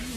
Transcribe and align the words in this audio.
A 0.00 0.08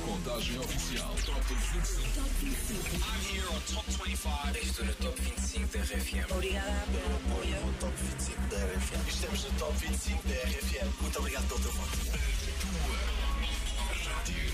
contagem 0.00 0.58
oficial. 0.60 1.14
Top 1.26 1.42
25. 1.46 2.14
Top 2.14 2.30
25. 2.40 2.88
I'm 3.04 3.20
here 3.28 3.44
on 3.50 3.60
Top 3.70 3.84
25. 3.84 4.56
Estou 4.62 4.84
no 4.86 4.94
Top 4.94 5.20
25 5.20 5.66
da 5.68 5.84
RFM. 5.84 6.32
Obrigada 6.32 6.86
pelo 6.90 7.16
apoio. 7.16 7.58
Top 7.78 7.92
25 7.98 8.40
da 8.48 8.56
RFM. 8.56 9.08
Estamos 9.08 9.44
no 9.44 9.50
Top 9.58 9.74
25 9.76 10.28
da 10.28 10.34
RFM. 10.34 10.88
Muito 11.02 11.18
obrigado 11.18 11.48
pelo 11.48 11.60
teu 11.60 11.72
voto. 11.72 11.98
Rádio. 14.06 14.52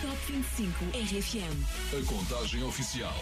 Top 0.00 0.32
25 0.32 0.84
RFM. 0.94 1.56
A 1.98 2.06
contagem 2.06 2.62
oficial. 2.62 3.16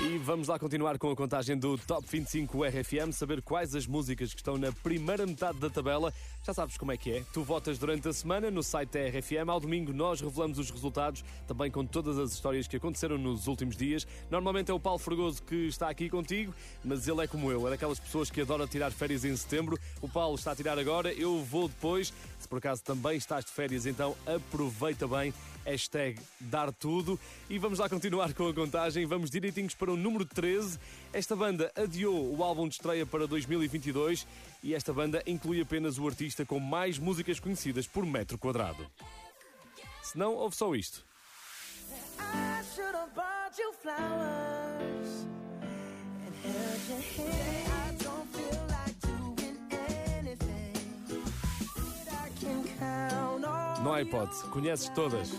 E 0.00 0.18
vamos 0.18 0.46
lá 0.46 0.58
continuar 0.58 0.98
com 0.98 1.10
a 1.10 1.16
contagem 1.16 1.56
do 1.56 1.76
Top 1.76 2.06
25 2.08 2.64
RFM, 2.64 3.12
saber 3.12 3.42
quais 3.42 3.74
as 3.74 3.86
músicas 3.86 4.32
que 4.32 4.40
estão 4.40 4.56
na 4.56 4.70
primeira 4.70 5.26
metade 5.26 5.58
da 5.58 5.68
tabela. 5.68 6.12
Já 6.44 6.54
sabes 6.54 6.76
como 6.76 6.92
é 6.92 6.96
que 6.96 7.10
é. 7.10 7.24
Tu 7.32 7.42
votas 7.42 7.76
durante 7.78 8.06
a 8.06 8.12
semana 8.12 8.50
no 8.50 8.62
site 8.62 8.90
da 8.90 9.00
RFM. 9.00 9.48
Ao 9.48 9.58
domingo 9.58 9.92
nós 9.92 10.20
revelamos 10.20 10.58
os 10.58 10.70
resultados, 10.70 11.24
também 11.46 11.70
com 11.70 11.84
todas 11.84 12.18
as 12.18 12.32
histórias 12.32 12.68
que 12.68 12.76
aconteceram 12.76 13.18
nos 13.18 13.48
últimos 13.48 13.76
dias. 13.76 14.06
Normalmente 14.30 14.70
é 14.70 14.74
o 14.74 14.78
Paulo 14.78 14.98
Fregoso 14.98 15.42
que 15.42 15.66
está 15.66 15.88
aqui 15.88 16.08
contigo, 16.08 16.54
mas 16.84 17.08
ele 17.08 17.24
é 17.24 17.26
como 17.26 17.50
eu, 17.50 17.66
é 17.66 17.70
daquelas 17.70 17.98
pessoas 17.98 18.30
que 18.30 18.40
adora 18.40 18.68
tirar 18.68 18.92
férias 18.92 19.24
em 19.24 19.36
setembro. 19.36 19.78
O 20.00 20.08
Paulo 20.08 20.36
está 20.36 20.52
a 20.52 20.56
tirar 20.56 20.78
agora, 20.78 21.12
eu 21.12 21.42
vou 21.42 21.66
depois. 21.66 22.12
Se 22.38 22.46
por 22.46 22.58
acaso 22.58 22.84
também 22.84 23.16
estás 23.16 23.44
de 23.44 23.50
férias, 23.50 23.86
então 23.86 24.14
aproveita 24.26 25.08
bem. 25.08 25.32
Hashtag 25.64 26.20
dar 26.40 26.72
tudo. 26.72 27.18
E 27.48 27.58
vamos 27.58 27.78
lá 27.78 27.88
continuar 27.88 28.32
com 28.34 28.48
a 28.48 28.54
contagem. 28.54 29.06
Vamos 29.06 29.30
direitinhos 29.30 29.74
para 29.74 29.92
o 29.92 29.96
número 29.96 30.24
13. 30.24 30.78
Esta 31.12 31.34
banda 31.34 31.72
adiou 31.74 32.36
o 32.36 32.42
álbum 32.42 32.68
de 32.68 32.74
estreia 32.74 33.06
para 33.06 33.26
2022 33.26 34.26
e 34.62 34.74
esta 34.74 34.92
banda 34.92 35.22
inclui 35.26 35.60
apenas 35.60 35.98
o 35.98 36.06
artista 36.06 36.44
com 36.44 36.60
mais 36.60 36.98
músicas 36.98 37.40
conhecidas 37.40 37.86
por 37.86 38.04
metro 38.04 38.38
quadrado. 38.38 38.86
Se 40.02 40.18
não, 40.18 40.34
ouve 40.34 40.56
só 40.56 40.74
isto. 40.74 41.04
I 47.16 47.73
Não 53.84 53.92
há 53.92 54.00
hipótese, 54.00 54.44
conheces 54.44 54.88
todas. 54.88 55.30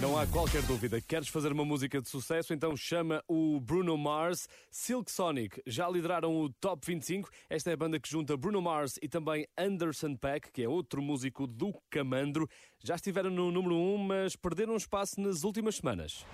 Não 0.00 0.18
há 0.18 0.26
qualquer 0.26 0.60
dúvida. 0.62 1.00
Queres 1.00 1.28
fazer 1.28 1.50
uma 1.50 1.64
música 1.64 1.98
de 1.98 2.08
sucesso? 2.10 2.52
Então 2.52 2.76
chama 2.76 3.24
o 3.26 3.58
Bruno 3.58 3.96
Mars. 3.96 4.46
Silk 4.70 5.10
Sonic 5.10 5.62
já 5.66 5.88
lideraram 5.88 6.36
o 6.36 6.50
Top 6.60 6.86
25. 6.86 7.30
Esta 7.48 7.70
é 7.70 7.72
a 7.72 7.76
banda 7.76 7.98
que 7.98 8.10
junta 8.10 8.36
Bruno 8.36 8.60
Mars 8.60 8.98
e 9.00 9.08
também 9.08 9.46
Anderson 9.56 10.14
Peck, 10.16 10.52
que 10.52 10.62
é 10.62 10.68
outro 10.68 11.00
músico 11.00 11.46
do 11.46 11.72
Camandro. 11.88 12.46
Já 12.82 12.96
estiveram 12.96 13.30
no 13.30 13.50
número 13.50 13.76
1, 13.76 13.98
mas 13.98 14.36
perderam 14.36 14.76
espaço 14.76 15.18
nas 15.20 15.42
últimas 15.42 15.76
semanas. 15.76 16.26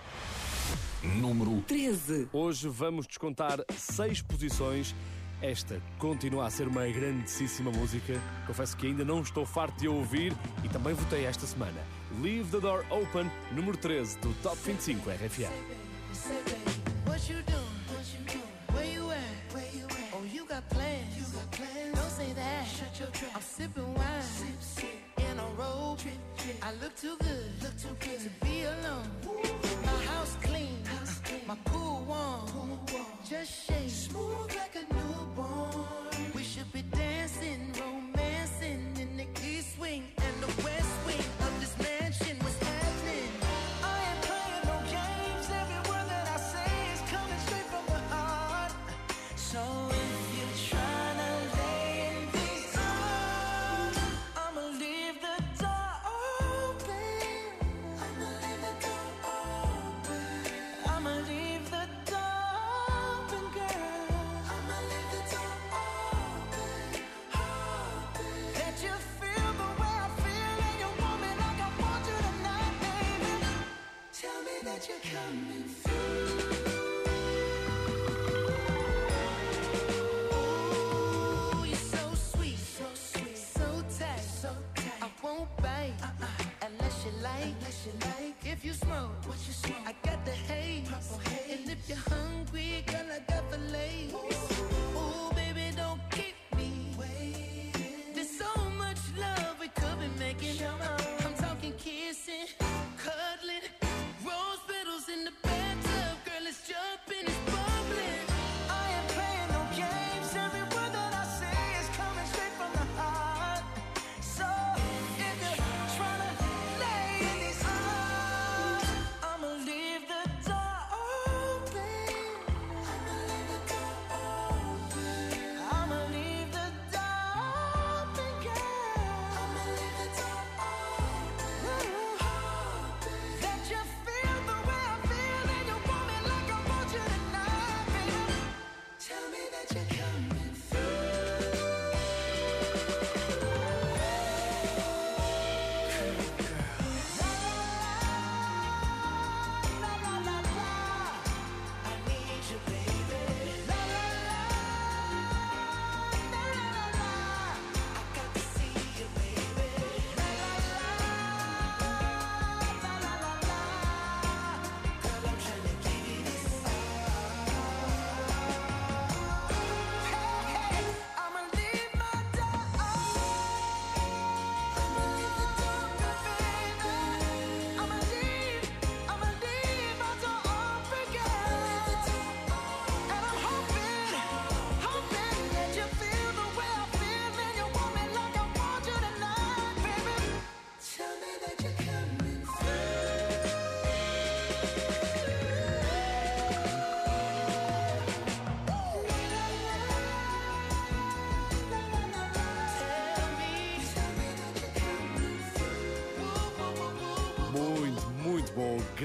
Número 1.02 1.62
13. 1.66 2.28
Hoje 2.32 2.68
vamos 2.68 3.06
descontar 3.06 3.64
seis 3.76 4.20
posições. 4.20 4.94
Esta 5.40 5.80
continua 5.98 6.46
a 6.46 6.50
ser 6.50 6.68
uma 6.68 6.86
grandíssima 6.86 7.70
música. 7.70 8.20
Confesso 8.46 8.76
que 8.76 8.86
ainda 8.86 9.02
não 9.02 9.22
estou 9.22 9.46
farto 9.46 9.80
de 9.80 9.86
a 9.86 9.90
ouvir 9.90 10.36
e 10.62 10.68
também 10.68 10.92
votei 10.92 11.24
esta 11.24 11.46
semana. 11.46 11.80
Leave 12.20 12.50
the 12.50 12.60
Door 12.60 12.84
Open, 12.90 13.30
número 13.52 13.78
13 13.78 14.18
do 14.18 14.34
Top 14.42 14.56
25 14.62 15.08
RFM. 15.08 15.50
Say, 16.12 16.36
baby, 16.44 16.58
what 17.06 17.32
you 17.32 17.40
doing? 17.44 17.60
What 17.88 18.04
you 18.12 18.22
doing? 18.26 18.42
Where 18.74 18.92
you 18.92 19.10
at? 19.10 19.54
Where 19.54 19.64
you 19.72 19.86
at? 19.86 20.12
Oh, 20.12 20.24
you 20.30 20.44
got 20.44 20.68
plans. 20.68 21.16
You 21.16 21.24
got 21.32 21.50
plans. 21.50 21.94
Don't 21.94 22.10
say 22.10 22.34
that. 22.34 22.66
Shut 22.66 23.00
your 23.00 23.08
trap. 23.12 23.30
I'm 23.36 23.40
sipping 23.40 23.94
wine. 23.94 24.20
Sip, 24.20 24.60
sip. 24.60 24.90
In 25.16 25.38
a 25.38 25.46
robe. 25.56 25.98
Trip, 25.98 26.12
trip. 26.36 26.56
I 26.62 26.72
look 26.82 26.94
too 26.96 27.16
good. 27.20 27.62
Look 27.62 27.76
too 27.80 27.96
good 28.00 28.20
to 28.20 28.30
be 28.44 28.64
alone. 28.64 29.08
My 29.86 30.04
house 30.12 30.36
clean. 30.42 30.76
My 31.46 31.54
pool 31.64 32.04
warm. 32.08 32.46
Pool 32.46 32.78
warm. 32.92 33.06
Just 33.28 33.66
shake. 33.66 33.88
Smooth 33.88 34.54
like 34.56 34.76
a 34.76 34.94
newborn. 34.94 36.32
We 36.34 36.42
should 36.42 36.72
be 36.72 36.82
dancing, 36.82 37.72
romancing 37.80 38.96
in 38.98 39.16
the 39.16 39.26
east 39.46 39.78
wing 39.78 40.04
and 40.18 40.42
the 40.42 40.62
west 40.62 40.89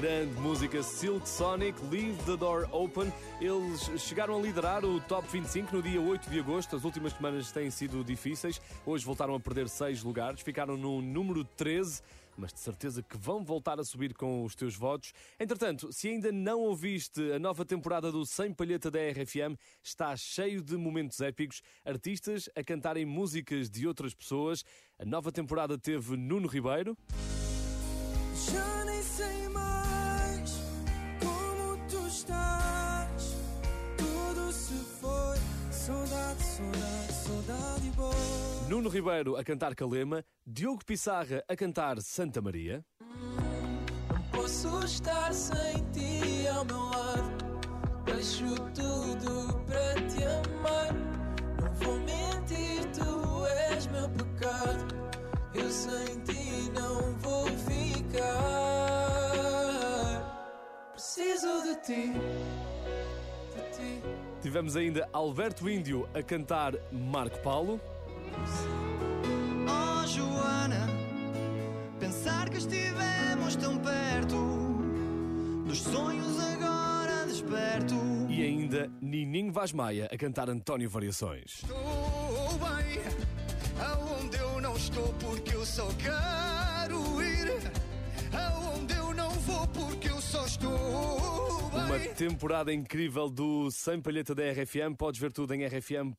grande 0.06 0.40
música 0.40 0.84
Silk 0.84 1.28
Sonic, 1.28 1.76
Leave 1.90 2.16
the 2.26 2.36
Door 2.36 2.68
Open. 2.70 3.12
Eles 3.40 3.90
chegaram 4.00 4.38
a 4.38 4.40
liderar 4.40 4.84
o 4.84 5.00
Top 5.00 5.26
25 5.28 5.74
no 5.74 5.82
dia 5.82 6.00
8 6.00 6.30
de 6.30 6.38
agosto. 6.38 6.76
As 6.76 6.84
últimas 6.84 7.12
semanas 7.12 7.50
têm 7.50 7.72
sido 7.72 8.04
difíceis. 8.04 8.60
Hoje 8.86 9.04
voltaram 9.04 9.34
a 9.34 9.40
perder 9.40 9.68
6 9.68 10.04
lugares, 10.04 10.42
ficaram 10.42 10.76
no 10.76 11.02
número 11.02 11.42
13 11.42 12.02
mas 12.38 12.52
de 12.52 12.60
certeza 12.60 13.02
que 13.02 13.16
vão 13.16 13.42
voltar 13.42 13.80
a 13.80 13.84
subir 13.84 14.12
com 14.12 14.44
os 14.44 14.54
teus 14.54 14.76
votos. 14.76 15.14
Entretanto, 15.40 15.90
se 15.90 16.08
ainda 16.08 16.30
não 16.30 16.60
ouviste 16.60 17.32
a 17.32 17.38
nova 17.38 17.64
temporada 17.64 18.12
do 18.12 18.26
Sem 18.26 18.52
Palheta 18.52 18.90
da 18.90 18.98
RFM, 18.98 19.58
está 19.82 20.14
cheio 20.14 20.60
de 20.62 20.76
momentos 20.76 21.18
épicos, 21.22 21.62
artistas 21.82 22.46
a 22.54 22.62
cantarem 22.62 23.06
músicas 23.06 23.70
de 23.70 23.88
outras 23.88 24.12
pessoas. 24.12 24.62
A 24.98 25.04
nova 25.06 25.32
temporada 25.32 25.78
teve 25.78 26.14
Nuno 26.14 26.46
Ribeiro. 26.46 26.94
Já 28.34 28.84
nem 28.84 29.02
sei 29.02 29.48
mais 29.48 29.85
se 34.56 34.74
foi, 35.00 35.38
saudade, 35.70 36.42
saudade, 36.42 37.12
saudade 37.12 37.90
boa. 37.90 38.14
Nuno 38.68 38.88
Ribeiro 38.88 39.36
a 39.36 39.44
cantar 39.44 39.74
Calema, 39.74 40.24
Diogo 40.46 40.84
Pissarra 40.84 41.44
a 41.46 41.54
cantar 41.54 42.00
Santa 42.00 42.40
Maria, 42.40 42.82
Não 43.00 44.22
posso 44.32 44.82
estar 44.84 45.32
sem 45.32 45.74
ti 45.92 46.48
ao 46.48 46.64
meu 46.64 46.80
lado. 46.80 47.36
Deixo 48.06 48.54
tudo 48.74 49.62
para 49.66 49.94
te 50.08 50.24
amar. 50.24 50.94
Não 51.62 51.72
vou 51.74 51.98
mentir, 52.00 52.86
tu 52.92 53.44
és 53.46 53.86
meu 53.88 54.08
pecado. 54.08 54.86
Eu 55.54 55.70
sem 55.70 56.18
ti 56.24 56.70
não 56.72 57.12
vou 57.18 57.46
ficar. 57.58 58.16
Preciso 60.94 61.62
de 61.62 61.74
ti, 61.82 62.12
de 62.12 62.14
ti. 62.14 62.55
Tivemos 64.42 64.76
ainda 64.76 65.08
Alberto 65.12 65.68
Índio 65.68 66.08
a 66.14 66.22
cantar 66.22 66.74
Marco 66.92 67.38
Paulo, 67.40 67.80
Oh 69.68 70.06
Joana, 70.06 70.88
pensar 71.98 72.48
que 72.50 72.58
estivemos 72.58 73.56
tão 73.56 73.78
perto 73.78 74.36
dos 75.66 75.78
sonhos 75.80 76.38
agora 76.40 77.26
desperto. 77.26 77.94
e 78.28 78.42
ainda 78.42 78.90
Nininho 79.00 79.52
Vaz 79.52 79.72
Maia 79.72 80.08
a 80.12 80.16
cantar 80.16 80.48
António 80.50 80.88
Variações. 80.90 81.62
Estou 81.62 81.78
bem, 82.58 83.00
aonde 83.84 84.36
eu 84.38 84.60
não 84.60 84.76
estou 84.76 85.12
porque 85.14 85.54
eu 85.54 85.64
só 85.66 85.88
quero 85.98 87.22
ir, 87.22 87.72
aonde 88.32 88.94
eu 88.94 89.12
não 89.14 89.30
vou 89.30 89.66
porque 89.68 90.08
eu 90.08 90.20
só 90.20 90.44
estou. 90.46 91.35
Uma 91.86 92.00
temporada 92.16 92.72
incrível 92.74 93.30
do 93.30 93.70
Sem 93.70 94.02
Palheta 94.02 94.34
da 94.34 94.42
RFM. 94.42 94.96
Podes 94.98 95.20
ver 95.20 95.30
tudo 95.30 95.54
em 95.54 95.64
rfm.sapo.pt, 95.64 96.16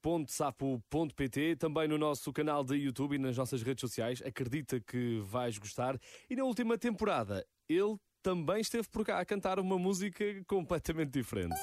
também 1.58 1.90
no 1.90 1.98
nosso 1.98 2.32
canal 2.32 2.64
de 2.64 2.76
YouTube 2.76 3.16
e 3.16 3.18
nas 3.18 3.36
nossas 3.36 3.62
redes 3.62 3.82
sociais. 3.82 4.24
Acredita 4.26 4.80
que 4.80 5.20
vais 5.26 5.58
gostar. 5.58 6.00
E 6.30 6.38
na 6.38 6.46
última 6.46 6.78
temporada, 6.78 7.46
ele 7.68 7.98
também 8.24 8.62
esteve 8.62 8.88
por 8.88 9.06
cá 9.06 9.20
a 9.20 9.26
cantar 9.26 9.60
uma 9.60 9.78
música 9.78 10.24
completamente 10.48 11.12
diferente. 11.12 11.60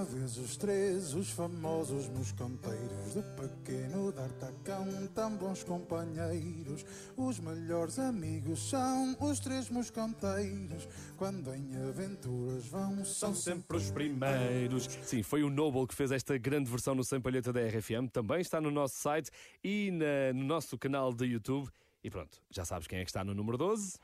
Uma 0.00 0.04
vez 0.08 0.38
os 0.38 0.56
três, 0.56 1.12
os 1.12 1.28
famosos 1.30 2.08
moscanteiros 2.08 3.12
De 3.12 3.22
pequeno 3.36 4.10
d'Artacão, 4.10 4.86
tão 5.14 5.36
bons 5.36 5.62
companheiros 5.62 6.86
Os 7.18 7.38
melhores 7.38 7.98
amigos 7.98 8.70
são 8.70 9.14
os 9.20 9.38
três 9.40 9.68
moscanteiros 9.68 10.88
Quando 11.18 11.54
em 11.54 11.76
aventuras 11.86 12.64
vão, 12.66 13.04
são 13.04 13.34
Sempre 13.34 13.76
os 13.76 13.90
primeiros. 13.90 14.88
Sim, 15.02 15.22
foi 15.22 15.42
o 15.42 15.50
Noble 15.50 15.86
que 15.86 15.94
fez 15.94 16.10
esta 16.12 16.38
grande 16.38 16.70
versão 16.70 16.94
no 16.94 17.04
Sem 17.04 17.20
Palheta 17.20 17.52
da 17.52 17.60
RFM. 17.60 18.08
Também 18.10 18.40
está 18.40 18.58
no 18.58 18.70
nosso 18.70 18.94
site 18.96 19.30
e 19.62 19.90
na- 19.90 20.32
no 20.32 20.44
nosso 20.46 20.78
canal 20.78 21.12
de 21.12 21.26
YouTube. 21.26 21.68
E 22.02 22.08
pronto, 22.10 22.40
já 22.50 22.64
sabes 22.64 22.86
quem 22.86 23.00
é 23.00 23.04
que 23.04 23.10
está 23.10 23.22
no 23.22 23.34
número 23.34 23.58
12? 23.58 23.98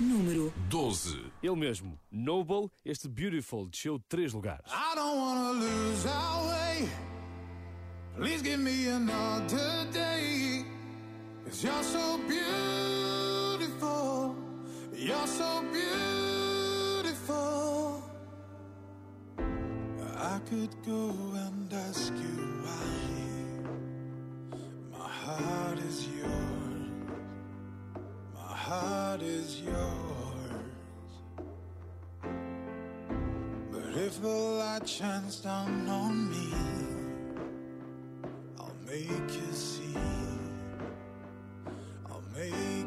Número 0.00 0.52
12. 0.70 1.18
Ele 1.42 1.56
mesmo, 1.56 1.98
Noble, 2.10 2.70
este 2.84 3.08
Beautiful, 3.08 3.66
desceu 3.66 3.98
três 4.08 4.32
lugares. 4.32 4.64
I 4.70 4.94
don't 4.94 5.18
wanna 5.18 5.50
lose 5.52 6.06
our 6.06 6.46
way. 6.48 6.88
Please 8.16 8.40
give 8.42 8.58
me 8.58 8.86
another 8.88 9.86
day. 9.92 10.64
Cause 11.44 11.64
you're 11.64 11.82
so 11.82 12.18
beautiful. 12.28 14.36
You're 14.94 15.26
so 15.26 15.62
beautiful. 15.72 18.02
I 20.16 20.38
could 20.48 20.74
go 20.86 21.10
and 21.34 21.72
ask 21.72 22.12
you 22.12 22.62
why. 22.62 23.68
My 24.92 25.08
heart 25.08 25.78
is 25.80 26.06
yours. 26.06 26.47
Heart 28.68 29.22
is 29.22 29.62
yours. 29.62 31.14
But 33.72 33.94
if 33.96 34.20
the 34.20 34.28
light 34.28 34.86
shines 34.86 35.40
down 35.40 35.88
on 35.88 36.28
me, 36.28 36.52
I'll 38.58 38.76
make 38.86 39.32
you 39.40 39.52
see. 39.54 39.96
I'll 42.10 42.22
make 42.36 42.77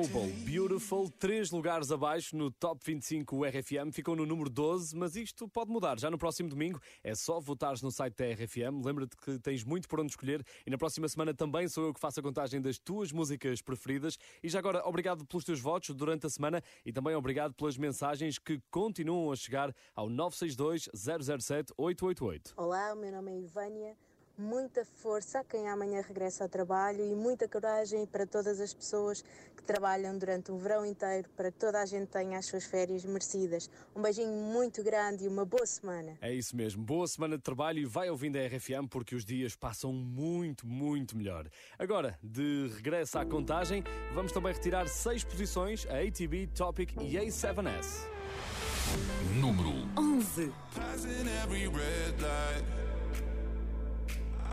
Noble. 0.00 0.32
Beautiful, 0.46 1.10
três 1.10 1.50
lugares 1.50 1.92
abaixo 1.92 2.34
no 2.34 2.50
Top 2.50 2.80
25 2.82 3.44
RFM, 3.44 3.92
ficou 3.92 4.16
no 4.16 4.24
número 4.24 4.48
12, 4.48 4.96
mas 4.96 5.14
isto 5.14 5.46
pode 5.46 5.70
mudar. 5.70 5.98
Já 5.98 6.10
no 6.10 6.16
próximo 6.16 6.48
domingo 6.48 6.80
é 7.04 7.14
só 7.14 7.38
votares 7.38 7.82
no 7.82 7.90
site 7.90 8.16
da 8.16 8.24
RFM. 8.32 8.82
Lembra-te 8.82 9.14
que 9.14 9.38
tens 9.38 9.62
muito 9.62 9.86
por 9.86 10.00
onde 10.00 10.12
escolher 10.12 10.42
e 10.66 10.70
na 10.70 10.78
próxima 10.78 11.06
semana 11.06 11.34
também 11.34 11.68
sou 11.68 11.84
eu 11.84 11.92
que 11.92 12.00
faço 12.00 12.18
a 12.18 12.22
contagem 12.22 12.62
das 12.62 12.78
tuas 12.78 13.12
músicas 13.12 13.60
preferidas. 13.60 14.16
E 14.42 14.48
já 14.48 14.58
agora, 14.58 14.82
obrigado 14.88 15.26
pelos 15.26 15.44
teus 15.44 15.60
votos 15.60 15.94
durante 15.94 16.26
a 16.26 16.30
semana 16.30 16.62
e 16.82 16.94
também 16.94 17.14
obrigado 17.14 17.52
pelas 17.52 17.76
mensagens 17.76 18.38
que 18.38 18.58
continuam 18.70 19.30
a 19.30 19.36
chegar 19.36 19.70
ao 19.94 20.08
962 20.08 20.88
007 20.94 21.74
888. 21.76 22.54
Olá, 22.56 22.94
o 22.94 22.96
meu 22.96 23.12
nome 23.12 23.32
é 23.32 23.38
Ivânia. 23.40 23.94
Muita 24.40 24.86
força 24.86 25.40
a 25.40 25.44
quem 25.44 25.68
amanhã 25.68 26.00
regressa 26.00 26.44
ao 26.44 26.48
trabalho 26.48 27.04
e 27.04 27.14
muita 27.14 27.46
coragem 27.46 28.06
para 28.06 28.26
todas 28.26 28.58
as 28.58 28.72
pessoas 28.72 29.22
que 29.54 29.62
trabalham 29.62 30.16
durante 30.16 30.50
o 30.50 30.56
verão 30.56 30.86
inteiro 30.86 31.28
para 31.36 31.52
que 31.52 31.58
toda 31.58 31.78
a 31.78 31.84
gente 31.84 32.06
tenha 32.06 32.38
as 32.38 32.46
suas 32.46 32.64
férias 32.64 33.04
merecidas. 33.04 33.68
Um 33.94 34.00
beijinho 34.00 34.32
muito 34.32 34.82
grande 34.82 35.26
e 35.26 35.28
uma 35.28 35.44
boa 35.44 35.66
semana. 35.66 36.16
É 36.22 36.32
isso 36.32 36.56
mesmo. 36.56 36.82
Boa 36.82 37.06
semana 37.06 37.36
de 37.36 37.42
trabalho 37.42 37.80
e 37.80 37.84
vai 37.84 38.08
ouvindo 38.08 38.38
a 38.38 38.46
RFM 38.46 38.88
porque 38.88 39.14
os 39.14 39.26
dias 39.26 39.54
passam 39.54 39.92
muito, 39.92 40.66
muito 40.66 41.14
melhor. 41.18 41.46
Agora, 41.78 42.18
de 42.22 42.70
regresso 42.76 43.18
à 43.18 43.26
contagem, 43.26 43.84
vamos 44.14 44.32
também 44.32 44.54
retirar 44.54 44.88
seis 44.88 45.22
posições 45.22 45.86
a 45.86 45.98
ATB, 45.98 46.46
Topic 46.54 46.92
e 46.98 47.16
A7S. 47.16 48.08
Número 49.38 49.86
11. 49.98 50.50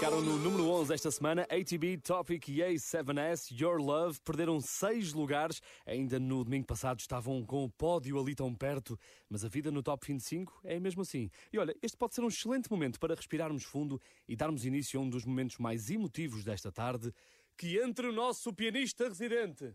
Ficaram 0.00 0.22
no 0.22 0.38
número 0.38 0.66
11 0.66 0.94
esta 0.94 1.10
semana, 1.10 1.42
ATB, 1.42 1.98
Topic 1.98 2.48
e 2.48 2.60
A7S, 2.60 3.52
Your 3.52 3.78
Love, 3.78 4.18
perderam 4.24 4.58
seis 4.58 5.12
lugares. 5.12 5.60
Ainda 5.84 6.18
no 6.18 6.42
domingo 6.42 6.66
passado 6.66 6.98
estavam 6.98 7.44
com 7.44 7.64
o 7.64 7.68
pódio 7.68 8.18
ali 8.18 8.34
tão 8.34 8.54
perto, 8.54 8.98
mas 9.28 9.44
a 9.44 9.48
vida 9.48 9.70
no 9.70 9.82
Top 9.82 10.02
25 10.06 10.58
é 10.64 10.80
mesmo 10.80 11.02
assim. 11.02 11.30
E 11.52 11.58
olha, 11.58 11.76
este 11.82 11.98
pode 11.98 12.14
ser 12.14 12.22
um 12.22 12.28
excelente 12.28 12.70
momento 12.70 12.98
para 12.98 13.14
respirarmos 13.14 13.62
fundo 13.62 14.00
e 14.26 14.34
darmos 14.34 14.64
início 14.64 14.98
a 14.98 15.02
um 15.02 15.10
dos 15.10 15.26
momentos 15.26 15.58
mais 15.58 15.90
emotivos 15.90 16.44
desta 16.44 16.72
tarde, 16.72 17.12
que 17.54 17.78
entre 17.78 18.06
o 18.06 18.12
nosso 18.12 18.54
pianista 18.54 19.06
residente. 19.06 19.74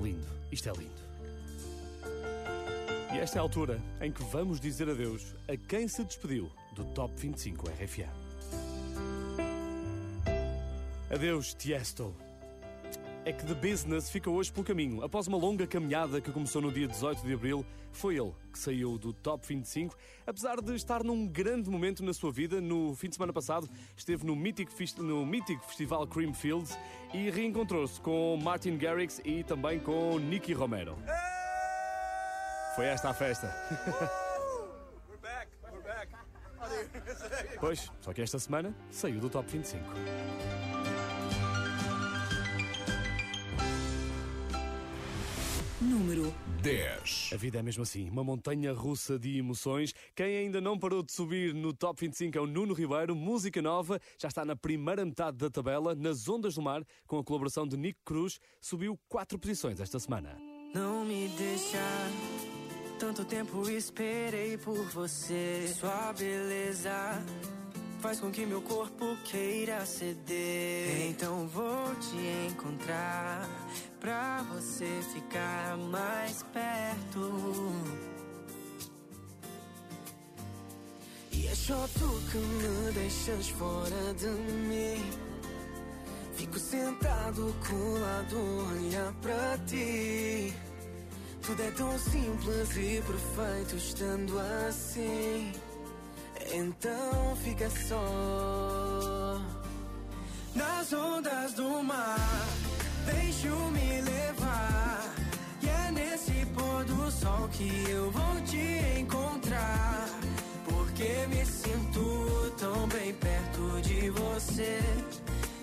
Lindo, 0.00 0.28
isto 0.52 0.68
é 0.68 0.72
lindo. 0.74 1.03
E 3.14 3.18
esta 3.18 3.38
é 3.38 3.38
a 3.38 3.42
altura 3.42 3.80
em 4.00 4.10
que 4.10 4.24
vamos 4.24 4.58
dizer 4.58 4.90
adeus 4.90 5.36
a 5.46 5.56
quem 5.56 5.86
se 5.86 6.02
despediu 6.02 6.50
do 6.74 6.84
Top 6.84 7.14
25 7.16 7.64
RFA. 7.68 8.12
Adeus, 11.08 11.54
Tiesto. 11.54 12.12
É 13.24 13.32
que 13.32 13.46
The 13.46 13.54
Business 13.54 14.10
fica 14.10 14.28
hoje 14.28 14.50
pelo 14.50 14.66
caminho. 14.66 15.04
Após 15.04 15.28
uma 15.28 15.38
longa 15.38 15.64
caminhada 15.64 16.20
que 16.20 16.32
começou 16.32 16.60
no 16.60 16.72
dia 16.72 16.88
18 16.88 17.24
de 17.24 17.32
abril, 17.32 17.64
foi 17.92 18.16
ele 18.16 18.32
que 18.52 18.58
saiu 18.58 18.98
do 18.98 19.12
Top 19.12 19.46
25, 19.46 19.96
apesar 20.26 20.60
de 20.60 20.74
estar 20.74 21.04
num 21.04 21.24
grande 21.28 21.70
momento 21.70 22.02
na 22.02 22.12
sua 22.12 22.32
vida. 22.32 22.60
No 22.60 22.96
fim 22.96 23.08
de 23.08 23.14
semana 23.14 23.32
passado, 23.32 23.70
esteve 23.96 24.26
no 24.26 24.34
mítico, 24.34 24.72
no 24.98 25.24
mítico 25.24 25.64
Festival 25.64 26.04
Creamfields 26.08 26.76
e 27.14 27.30
reencontrou-se 27.30 28.00
com 28.00 28.36
Martin 28.42 28.76
Garrix 28.76 29.20
e 29.24 29.44
também 29.44 29.78
com 29.78 30.18
Nicky 30.18 30.52
Romero. 30.52 30.98
Foi 32.74 32.86
esta 32.86 33.10
a 33.10 33.14
festa. 33.14 33.54
Pois, 37.60 37.90
só 38.00 38.12
que 38.12 38.22
esta 38.22 38.38
semana 38.38 38.74
saiu 38.90 39.20
do 39.20 39.30
Top 39.30 39.48
25. 39.50 39.84
Número 45.80 46.34
10. 46.62 47.30
A 47.34 47.36
vida 47.36 47.58
é 47.58 47.62
mesmo 47.62 47.82
assim, 47.82 48.08
uma 48.08 48.24
montanha 48.24 48.72
russa 48.72 49.18
de 49.18 49.38
emoções. 49.38 49.94
Quem 50.14 50.38
ainda 50.38 50.60
não 50.60 50.78
parou 50.78 51.02
de 51.02 51.12
subir 51.12 51.54
no 51.54 51.72
Top 51.72 52.00
25 52.00 52.38
é 52.38 52.40
o 52.40 52.46
Nuno 52.46 52.72
Ribeiro, 52.72 53.14
música 53.14 53.60
nova, 53.60 54.00
já 54.18 54.28
está 54.28 54.44
na 54.44 54.56
primeira 54.56 55.04
metade 55.04 55.36
da 55.36 55.50
tabela, 55.50 55.94
nas 55.94 56.28
ondas 56.28 56.54
do 56.54 56.62
mar, 56.62 56.82
com 57.06 57.18
a 57.18 57.24
colaboração 57.24 57.68
de 57.68 57.76
Nico 57.76 58.00
Cruz, 58.04 58.40
subiu 58.60 58.98
quatro 59.08 59.38
posições 59.38 59.78
esta 59.78 60.00
semana. 60.00 60.36
Não 60.74 61.04
me 61.04 61.28
deixa. 61.28 61.78
Tanto 62.98 63.24
tempo 63.24 63.68
esperei 63.68 64.56
por 64.56 64.76
você. 64.90 65.72
Sua 65.78 66.12
beleza 66.12 67.22
faz 68.00 68.20
com 68.20 68.30
que 68.30 68.46
meu 68.46 68.62
corpo 68.62 69.16
queira 69.24 69.84
ceder. 69.84 71.08
Então 71.08 71.46
vou 71.48 71.94
te 71.96 72.16
encontrar 72.50 73.48
pra 74.00 74.42
você 74.52 74.86
ficar 75.12 75.76
mais 75.76 76.42
perto. 76.52 77.72
E 81.32 81.46
é 81.46 81.54
só 81.54 81.88
tu 81.94 82.22
que 82.30 82.38
me 82.38 82.92
deixas 82.92 83.48
fora 83.48 84.14
de 84.14 84.28
mim. 84.28 85.02
Fico 86.34 86.58
sentado 86.58 87.54
colado, 87.66 88.36
olhar 88.70 89.12
pra 89.14 89.58
ti. 89.66 90.54
Tudo 91.46 91.62
é 91.62 91.70
tão 91.72 91.98
simples 91.98 92.70
e 92.70 93.02
perfeito 93.02 93.76
estando 93.76 94.38
assim. 94.66 95.52
Então 96.54 97.36
fica 97.44 97.68
só 97.68 99.38
nas 100.54 100.90
ondas 100.94 101.52
do 101.52 101.82
mar. 101.82 102.18
Deixo-me 103.04 104.00
levar. 104.00 105.14
E 105.62 105.68
é 105.68 105.90
nesse 105.92 106.46
pôr 106.54 106.82
do 106.84 107.10
sol 107.10 107.46
que 107.52 107.90
eu 107.90 108.10
vou 108.10 108.40
te 108.46 108.98
encontrar. 109.00 110.08
Porque 110.64 111.26
me 111.28 111.44
sinto 111.44 112.54
tão 112.58 112.88
bem 112.88 113.12
perto 113.12 113.82
de 113.82 114.08
você. 114.08 114.80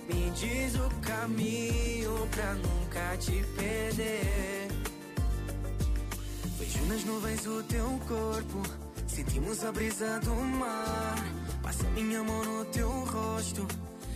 Me 0.07 0.29
diz 0.29 0.75
o 0.75 0.89
caminho 1.01 2.27
pra 2.29 2.53
nunca 2.53 3.17
te 3.17 3.43
perder. 3.57 4.80
Nas 6.87 7.03
nuvens 7.05 7.45
o 7.45 7.63
teu 7.63 7.99
corpo. 8.07 8.61
Sentimos 9.07 9.63
a 9.63 9.71
brisa 9.71 10.19
do 10.19 10.35
mar. 10.35 11.15
Passa 11.61 11.83
minha 11.91 12.23
mão 12.23 12.43
no 12.43 12.65
teu 12.65 12.89
rosto. 12.89 13.67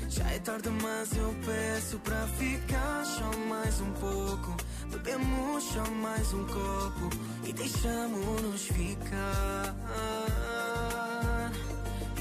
Já 0.09 0.29
é 0.31 0.39
tarde, 0.39 0.69
mas 0.81 1.15
eu 1.17 1.35
peço 1.45 1.99
pra 1.99 2.27
ficar 2.27 3.05
só 3.05 3.37
mais 3.49 3.81
um 3.81 3.91
pouco. 3.93 4.55
Bebemos 4.91 5.63
só 5.63 5.91
mais 5.91 6.33
um 6.33 6.45
copo 6.45 7.09
e 7.43 7.51
deixamos-nos 7.53 8.61
ficar. 8.67 9.75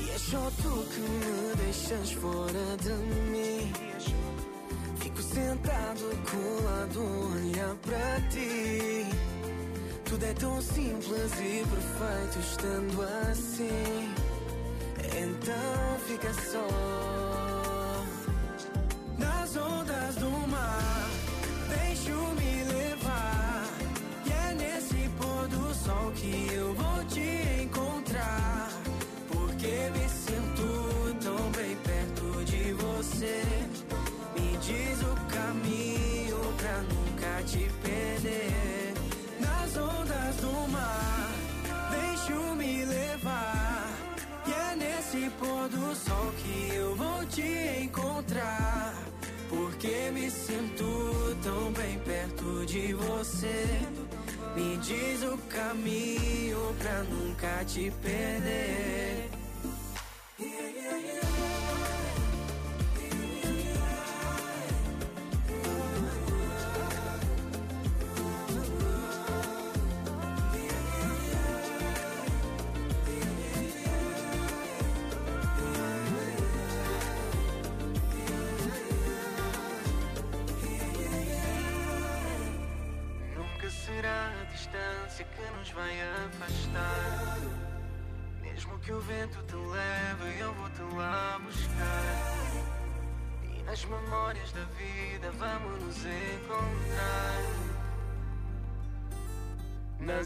E 0.00 0.10
é 0.10 0.18
só 0.18 0.50
tu 0.62 0.86
que 0.92 1.00
me 1.00 1.54
deixas 1.56 2.12
fora 2.12 2.76
de 2.80 2.92
mim. 3.30 3.72
Fico 4.98 5.22
sentado 5.22 6.04
colado, 6.30 7.00
olhar 7.32 7.74
pra 7.76 8.20
ti. 8.30 9.06
Tudo 10.14 10.26
é 10.26 10.32
tão 10.34 10.62
simples 10.62 11.32
e 11.40 11.64
perfeito 11.66 12.38
estando 12.38 13.02
assim. 13.28 14.14
Então 15.20 15.98
fica 16.06 16.32
só 16.34 18.04
nas 19.18 19.56
ondas 19.56 20.14
do 20.14 20.30
mar. 20.46 21.10
Deixo-me 21.68 22.62
levar. 22.62 23.66
E 24.24 24.30
é 24.30 24.54
nesse 24.54 25.10
pôr 25.18 25.48
do 25.48 25.74
sol 25.74 26.12
que 26.14 26.48
eu 26.54 26.72
vou 26.74 27.04
te 27.06 27.64
encontrar. 27.64 28.70
Porque 29.32 29.90
me 29.98 30.08
sinto 30.08 31.16
tão 31.24 31.50
bem 31.50 31.76
perto 31.78 32.44
de 32.44 32.72
você. 32.74 33.42
Me 34.36 34.56
diz 34.58 35.02
o 35.02 35.16
caminho 35.34 36.38
pra 36.56 36.82
nunca 36.82 37.42
te 37.42 37.68
perder. 37.82 38.13
De 52.74 52.92
você. 52.92 53.78
Me 54.56 54.76
diz 54.78 55.22
o 55.22 55.38
caminho 55.48 56.74
pra 56.80 57.04
nunca 57.04 57.64
te 57.64 57.92
perder. 58.02 59.23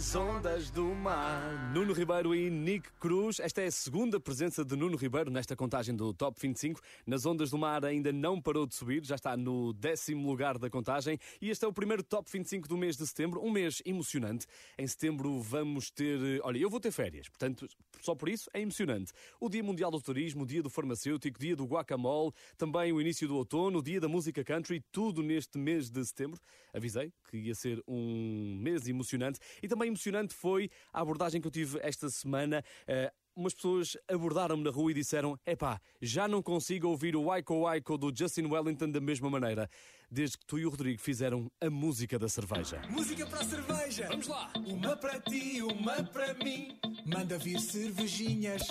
Nas 0.08 0.16
ondas 0.16 0.70
do 0.70 0.86
mar. 0.94 1.70
Nuno 1.74 1.92
Ribeiro 1.92 2.34
e 2.34 2.48
Nick 2.48 2.90
Cruz. 2.92 3.38
Esta 3.40 3.60
é 3.60 3.66
a 3.66 3.70
segunda 3.70 4.18
presença 4.18 4.64
de 4.64 4.74
Nuno 4.74 4.96
Ribeiro 4.96 5.30
nesta 5.30 5.54
contagem 5.54 5.94
do 5.94 6.14
Top 6.14 6.40
25. 6.40 6.80
Nas 7.06 7.26
ondas 7.26 7.50
do 7.50 7.58
mar 7.58 7.84
ainda 7.84 8.10
não 8.10 8.40
parou 8.40 8.66
de 8.66 8.74
subir, 8.74 9.04
já 9.04 9.16
está 9.16 9.36
no 9.36 9.74
décimo 9.74 10.26
lugar 10.26 10.56
da 10.56 10.70
contagem. 10.70 11.18
E 11.42 11.50
este 11.50 11.62
é 11.66 11.68
o 11.68 11.74
primeiro 11.74 12.02
Top 12.02 12.26
25 12.32 12.66
do 12.66 12.78
mês 12.78 12.96
de 12.96 13.06
setembro, 13.06 13.44
um 13.44 13.50
mês 13.50 13.82
emocionante. 13.84 14.46
Em 14.78 14.86
setembro 14.86 15.42
vamos 15.42 15.90
ter. 15.90 16.40
Olha, 16.42 16.56
eu 16.56 16.70
vou 16.70 16.80
ter 16.80 16.90
férias, 16.90 17.28
portanto, 17.28 17.68
só 18.00 18.14
por 18.14 18.30
isso 18.30 18.48
é 18.54 18.62
emocionante. 18.62 19.12
O 19.38 19.50
Dia 19.50 19.62
Mundial 19.62 19.90
do 19.90 20.00
Turismo, 20.00 20.44
o 20.44 20.46
Dia 20.46 20.62
do 20.62 20.70
Farmacêutico, 20.70 21.38
Dia 21.38 21.54
do 21.54 21.66
Guacamole, 21.66 22.32
também 22.56 22.94
o 22.94 23.00
início 23.02 23.28
do 23.28 23.36
outono, 23.36 23.80
o 23.80 23.82
Dia 23.82 24.00
da 24.00 24.08
Música 24.08 24.42
Country, 24.42 24.82
tudo 24.90 25.22
neste 25.22 25.58
mês 25.58 25.90
de 25.90 26.02
setembro. 26.02 26.40
Avisei 26.72 27.12
que 27.30 27.36
ia 27.36 27.54
ser 27.54 27.82
um 27.86 28.58
mês 28.58 28.88
emocionante. 28.88 29.38
E 29.62 29.68
também 29.68 29.97
emocionante 29.98 30.32
foi 30.32 30.70
a 30.92 31.00
abordagem 31.00 31.40
que 31.40 31.46
eu 31.46 31.50
tive 31.50 31.78
esta 31.82 32.08
semana. 32.08 32.62
eh, 32.87 33.12
umas 33.34 33.54
pessoas 33.54 33.96
abordaram-me 34.08 34.62
na 34.64 34.70
rua 34.70 34.90
e 34.90 34.94
disseram: 34.94 35.38
Epá, 35.44 35.80
já 36.00 36.28
não 36.28 36.42
consigo 36.42 36.88
ouvir 36.88 37.16
o 37.16 37.24
Waiko 37.24 37.62
Waiko 37.62 37.98
do 37.98 38.12
Justin 38.16 38.46
Wellington 38.46 38.90
da 38.90 39.00
mesma 39.00 39.28
maneira, 39.28 39.68
desde 40.11 40.38
que 40.38 40.46
tu 40.46 40.58
e 40.58 40.66
o 40.66 40.70
Rodrigo 40.70 41.00
fizeram 41.00 41.50
a 41.61 41.68
música 41.68 42.18
da 42.18 42.28
cerveja. 42.28 42.80
Música 42.88 43.26
para 43.26 43.40
a 43.40 43.44
cerveja. 43.44 44.06
Vamos 44.08 44.28
lá. 44.28 44.52
Uma 44.66 44.96
para 44.96 45.20
ti, 45.20 45.62
uma 45.62 46.02
para 46.04 46.34
mim. 46.34 46.78
Manda 47.04 47.38
vir 47.38 47.61
cervejinhas. 47.61 48.62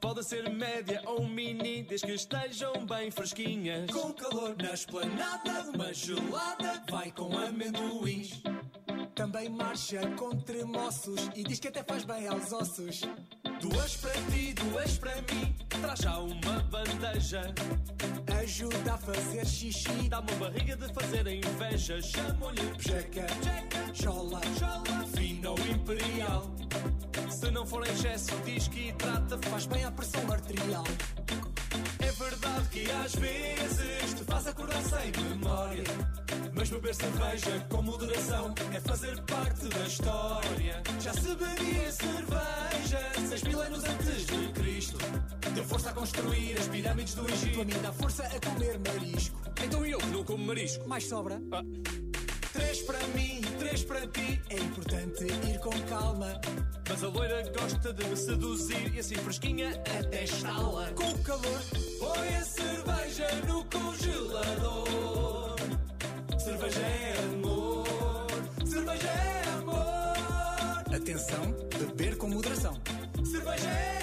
Pode 0.00 0.24
ser 0.24 0.48
média 0.50 1.02
ou 1.06 1.26
mini, 1.26 1.82
desde 1.82 2.06
que 2.06 2.14
estejam 2.14 2.86
bem 2.86 3.10
fresquinhas. 3.10 3.90
Com 3.90 4.12
calor 4.14 4.56
na 4.56 4.72
esplanada, 4.72 5.70
uma 5.74 5.92
gelada 5.92 6.82
vai 6.90 7.12
com. 7.12 7.29
Marcha 9.80 10.06
com 10.14 10.36
tremoços 10.36 11.30
e 11.34 11.42
diz 11.42 11.58
que 11.58 11.68
até 11.68 11.82
faz 11.82 12.04
bem 12.04 12.28
aos 12.28 12.52
ossos. 12.52 13.00
Duas 13.62 13.96
para 13.96 14.12
ti, 14.30 14.52
duas 14.52 14.98
para 14.98 15.14
mim, 15.22 15.56
traz 15.70 16.00
já 16.00 16.18
uma 16.18 16.60
bandeja. 16.64 17.40
Ajuda 18.42 18.92
a 18.92 18.98
fazer 18.98 19.46
xixi. 19.46 20.06
Dá 20.10 20.20
uma 20.20 20.34
barriga 20.34 20.76
de 20.76 20.92
fazer 20.92 21.26
a 21.26 21.32
inveja. 21.32 21.98
Chamo-lhe 22.02 22.60
Jeca, 22.78 23.26
chola, 23.94 24.42
chola, 24.58 25.06
fino 25.16 25.54
imperial. 25.54 26.42
Se 27.30 27.50
não 27.50 27.64
for 27.64 27.86
em 27.86 27.90
excesso, 27.90 28.36
diz 28.44 28.68
que 28.68 28.88
hidrata, 28.88 29.38
Faz 29.48 29.64
bem 29.64 29.82
à 29.82 29.90
pressão 29.90 30.30
arterial. 30.30 30.84
Verdade 32.40 32.68
que 32.70 32.90
às 32.90 33.14
vezes 33.16 34.14
te 34.14 34.24
faz 34.24 34.46
acordar 34.46 34.82
sem 34.82 35.24
memória. 35.24 35.84
Mas 36.54 36.70
beber 36.70 36.94
cerveja 36.94 37.66
com 37.68 37.82
moderação 37.82 38.54
é 38.72 38.80
fazer 38.80 39.20
parte 39.22 39.68
da 39.68 39.86
história. 39.86 40.82
Já 41.00 41.12
se 41.12 41.34
bebia 41.34 41.92
cerveja 41.92 43.28
seis 43.28 43.42
mil 43.42 43.60
anos 43.60 43.84
antes 43.84 44.26
de 44.26 44.52
Cristo. 44.54 44.98
Deu 45.54 45.64
força 45.64 45.90
a 45.90 45.92
construir 45.92 46.58
as 46.58 46.68
pirâmides 46.68 47.14
do 47.14 47.30
Egito. 47.30 47.60
A 47.60 47.64
mim 47.64 47.82
dá 47.82 47.92
força 47.92 48.22
a 48.22 48.40
comer 48.40 48.78
marisco. 48.78 49.38
Então 49.62 49.84
eu 49.84 49.98
que 49.98 50.06
não 50.06 50.24
como 50.24 50.46
marisco. 50.46 50.88
Mais 50.88 51.06
sobra. 51.06 51.42
Ah. 51.52 52.09
Três 52.52 52.82
para 52.82 52.98
mim, 53.08 53.40
três 53.58 53.84
para 53.84 54.00
ti. 54.08 54.40
É 54.50 54.56
importante 54.56 55.24
ir 55.24 55.58
com 55.60 55.70
calma. 55.88 56.40
Mas 56.88 57.04
a 57.04 57.08
loira 57.08 57.42
gosta 57.56 57.92
de 57.92 58.04
me 58.04 58.16
seduzir 58.16 58.94
e 58.94 58.98
assim 58.98 59.14
fresquinha 59.16 59.70
até 59.98 60.24
estala. 60.24 60.90
Com 60.94 61.16
calor, 61.22 61.60
Põe 62.00 62.28
a 62.36 62.44
cerveja 62.44 63.28
no 63.46 63.64
congelador. 63.66 65.56
Cerveja 66.38 66.80
é 66.80 67.14
amor, 67.32 67.86
cerveja 68.66 69.08
é 69.08 69.42
amor. 69.58 70.94
atenção, 70.96 71.54
beber 71.78 72.16
com 72.16 72.28
moderação. 72.28 72.76
Cerveja 73.24 73.68
é 73.68 73.90
amor. 73.92 73.99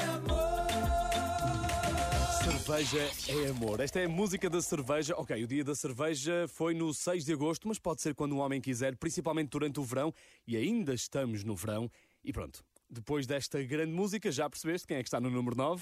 Cerveja 2.67 3.09
é 3.29 3.47
amor. 3.47 3.79
Esta 3.79 4.01
é 4.01 4.05
a 4.05 4.09
música 4.09 4.49
da 4.49 4.61
cerveja. 4.61 5.15
Ok, 5.15 5.41
o 5.41 5.47
dia 5.47 5.63
da 5.63 5.73
cerveja 5.73 6.49
foi 6.49 6.73
no 6.73 6.93
6 6.93 7.23
de 7.23 7.31
agosto, 7.31 7.65
mas 7.65 7.79
pode 7.79 8.01
ser 8.01 8.13
quando 8.13 8.35
um 8.35 8.39
homem 8.39 8.59
quiser, 8.59 8.97
principalmente 8.97 9.51
durante 9.51 9.79
o 9.79 9.83
verão, 9.85 10.13
e 10.45 10.57
ainda 10.57 10.93
estamos 10.93 11.45
no 11.45 11.55
verão. 11.55 11.89
E 12.25 12.33
pronto, 12.33 12.61
depois 12.89 13.25
desta 13.25 13.63
grande 13.63 13.93
música, 13.93 14.29
já 14.33 14.49
percebeste 14.49 14.85
quem 14.85 14.97
é 14.97 15.01
que 15.01 15.07
está 15.07 15.17
no 15.21 15.29
número 15.29 15.55
9? 15.55 15.81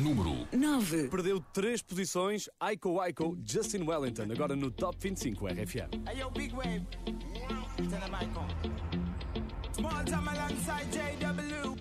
Número 0.00 0.46
9. 0.52 1.08
Perdeu 1.08 1.40
três 1.52 1.82
posições, 1.82 2.48
Aiko 2.60 3.00
Aiko, 3.00 3.36
Justin 3.44 3.82
Wellington, 3.82 4.30
agora 4.30 4.54
no 4.54 4.70
Top 4.70 4.96
25 5.00 5.48
RFM. 5.48 6.08
Hey, 6.08 6.20
yo, 6.20 6.30
big 6.30 6.54
wave. 6.54 6.86
Small 9.72 10.04
time 10.04 10.28
alongside 10.28 10.86
JW. 10.92 11.76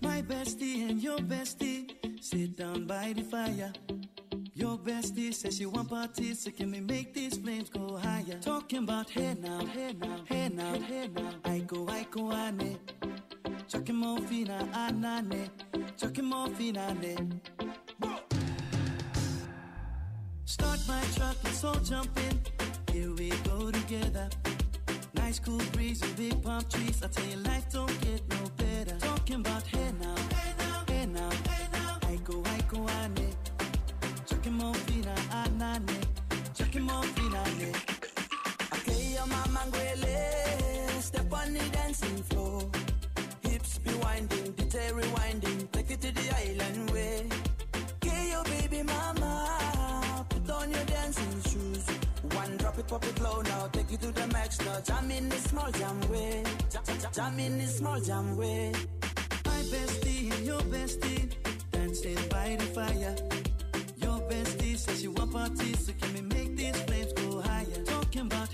My 0.00 0.22
bestie 0.22 0.88
and 0.88 1.02
your 1.02 1.18
bestie 1.18 2.07
sit 2.20 2.56
down 2.56 2.86
by 2.86 3.12
the 3.16 3.22
fire. 3.22 3.72
Your 4.54 4.76
bestie 4.76 5.32
says 5.32 5.56
she 5.56 5.66
want 5.66 5.88
parties, 5.88 6.40
so 6.40 6.50
can 6.50 6.72
we 6.72 6.80
make 6.80 7.14
these 7.14 7.38
flames 7.38 7.70
go 7.70 7.96
higher? 7.96 8.38
Talking 8.40 8.80
about 8.84 9.08
hey 9.10 9.36
now, 9.40 9.64
hey 9.66 9.94
now, 10.00 10.20
hey 10.24 10.48
now, 10.48 10.74
hey 10.80 11.08
now. 11.14 11.30
I 11.44 11.60
go, 11.60 11.86
I 11.88 12.06
go, 12.10 12.32
ane. 12.32 12.78
Chucking 13.68 14.26
fina, 14.26 14.68
anane. 14.74 15.48
Ah, 15.74 15.76
ah, 15.76 15.90
Chucking 15.96 16.24
more 16.24 16.48
fina, 16.48 16.96
ane. 17.02 17.40
Ah, 18.02 18.20
Start 20.44 20.80
my 20.88 21.02
truck, 21.14 21.36
let's 21.44 21.62
all 21.62 21.80
jump 21.80 22.18
in. 22.18 22.40
Here 22.92 23.12
we 23.14 23.28
go 23.44 23.70
together. 23.70 24.28
Nice 25.14 25.38
cool 25.38 25.60
breeze 25.72 26.02
and 26.02 26.16
big 26.16 26.42
palm 26.42 26.62
trees. 26.70 27.02
I 27.02 27.08
tell 27.08 27.26
you, 27.26 27.36
life 27.36 27.70
don't 27.72 28.00
get 28.00 28.28
no 28.28 28.42
better. 28.56 28.96
Talking 28.98 29.36
about 29.36 29.66
hey 29.66 29.92
now, 30.00 30.16
hey 30.16 30.52
now, 30.58 30.84
hey 30.88 31.06
now, 31.06 31.30
hey 31.30 31.57
now. 32.72 32.84
I 32.84 32.86
go, 32.86 32.86
I 32.86 33.08
go, 33.08 33.22
ane. 33.22 33.34
Chucking 34.26 34.52
more 34.52 34.74
fina, 34.74 35.14
anane. 35.30 35.90
Ane. 37.46 37.74
Okay, 38.72 39.18
mama. 39.28 39.64
Step 41.00 41.32
on 41.32 41.54
the 41.54 41.64
dancing 41.72 42.22
floor. 42.24 42.62
Hips 43.42 43.78
be 43.78 43.94
winding, 43.94 44.54
the 44.56 44.64
tail 44.64 44.94
rewinding. 44.94 45.70
Take 45.72 45.90
it 45.90 46.00
to 46.00 46.12
the 46.12 46.36
island 46.36 46.90
way. 46.90 47.26
Okay, 47.96 48.30
your 48.30 48.44
baby 48.44 48.82
mama. 48.82 50.26
Put 50.28 50.50
on 50.50 50.70
your 50.70 50.84
dancing 50.84 51.42
shoes. 51.42 51.86
One 52.34 52.56
drop 52.58 52.78
it, 52.78 52.86
pop 52.86 53.04
it 53.04 53.20
low 53.20 53.40
now. 53.42 53.68
Take 53.72 53.92
it 53.92 54.00
to 54.02 54.12
the 54.12 54.26
max 54.28 54.60
now. 54.60 54.80
Jam 54.80 55.10
in 55.10 55.28
the 55.28 55.36
small 55.36 55.70
jam 55.72 56.00
way. 56.10 56.44
Jam, 56.70 56.82
jam, 56.86 57.12
jam 57.12 57.38
in 57.38 57.58
the 57.58 57.66
small 57.66 58.00
jam 58.00 58.36
way. 58.36 58.72
My 59.44 59.62
bestie 59.70 60.44
your 60.44 60.60
bestie 60.60 61.47
dancing 61.88 62.28
by 62.28 62.54
the 62.58 62.66
fire. 62.66 63.16
Your 63.96 64.20
bestie 64.28 64.76
says 64.76 65.00
she 65.00 65.08
want 65.08 65.32
parties, 65.32 65.86
so 65.86 65.92
can 66.00 66.12
we 66.14 66.20
make 66.20 66.54
these 66.54 66.76
flames 66.82 67.12
go 67.14 67.40
higher? 67.40 67.82
Talking 67.86 68.22
about 68.22 68.48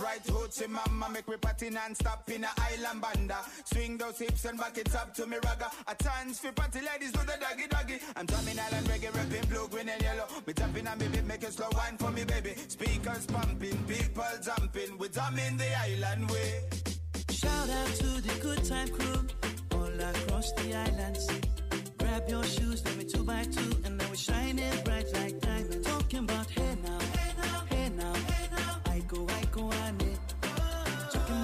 right 0.00 0.24
hoochie 0.24 0.68
mama 0.68 1.08
Make 1.12 1.28
me 1.28 1.36
party 1.36 1.70
non-stop 1.70 2.28
in 2.30 2.44
a 2.44 2.48
island 2.58 3.00
banda. 3.00 3.38
Swing 3.64 3.96
those 3.98 4.18
hips 4.18 4.44
and 4.44 4.58
back 4.58 4.78
it 4.78 4.94
up 4.94 5.12
to 5.14 5.26
me 5.26 5.36
ragga. 5.38 5.70
A 5.88 5.94
chance 6.02 6.38
for 6.38 6.52
party 6.52 6.80
ladies 6.80 7.12
do 7.12 7.20
the 7.20 7.36
doggy 7.40 7.66
doggy. 7.68 7.98
I'm 8.16 8.26
drumming 8.26 8.58
island 8.58 8.86
reggae, 8.86 9.14
rapping 9.14 9.48
blue, 9.48 9.68
green 9.68 9.88
and 9.88 10.02
yellow. 10.02 10.26
Me 10.46 10.52
tapping 10.52 10.86
on 10.86 10.98
me 10.98 11.08
beat, 11.08 11.24
making 11.24 11.50
slow 11.50 11.68
wine 11.74 11.96
for 11.98 12.10
me 12.10 12.24
baby. 12.24 12.54
Speakers 12.68 13.26
pumping, 13.26 13.78
people 13.88 14.24
jumping. 14.42 14.98
We 14.98 15.08
drumming 15.08 15.56
the 15.56 15.78
island 15.78 16.30
way. 16.30 16.62
Shout 17.30 17.70
out 17.70 17.88
to 17.88 18.20
the 18.20 18.34
good 18.40 18.64
time 18.64 18.88
crew 18.88 19.26
all 19.72 20.00
across 20.10 20.52
the 20.52 20.74
islands. 20.74 21.26
Grab 21.98 22.28
your 22.28 22.44
shoes, 22.44 22.84
let 22.84 22.96
me 22.96 23.04
two 23.04 23.24
by 23.24 23.44
two, 23.44 23.70
and 23.84 23.98
now 23.98 24.08
we're 24.08 24.16
shining 24.16 24.72
bright 24.84 25.12
like 25.14 25.40
diamonds. 25.40 25.86
Talking 25.86 26.20
about 26.20 26.50
hey 26.50 26.76
now, 26.84 26.98
hey 26.98 27.32
now, 27.42 27.62
hey 27.70 27.88
now, 27.96 28.14
hey 28.14 28.48
now. 28.56 28.80
I 28.86 28.98
go, 29.08 29.26
go, 29.52 29.72
ane. 29.72 30.18
Chucking 31.12 31.42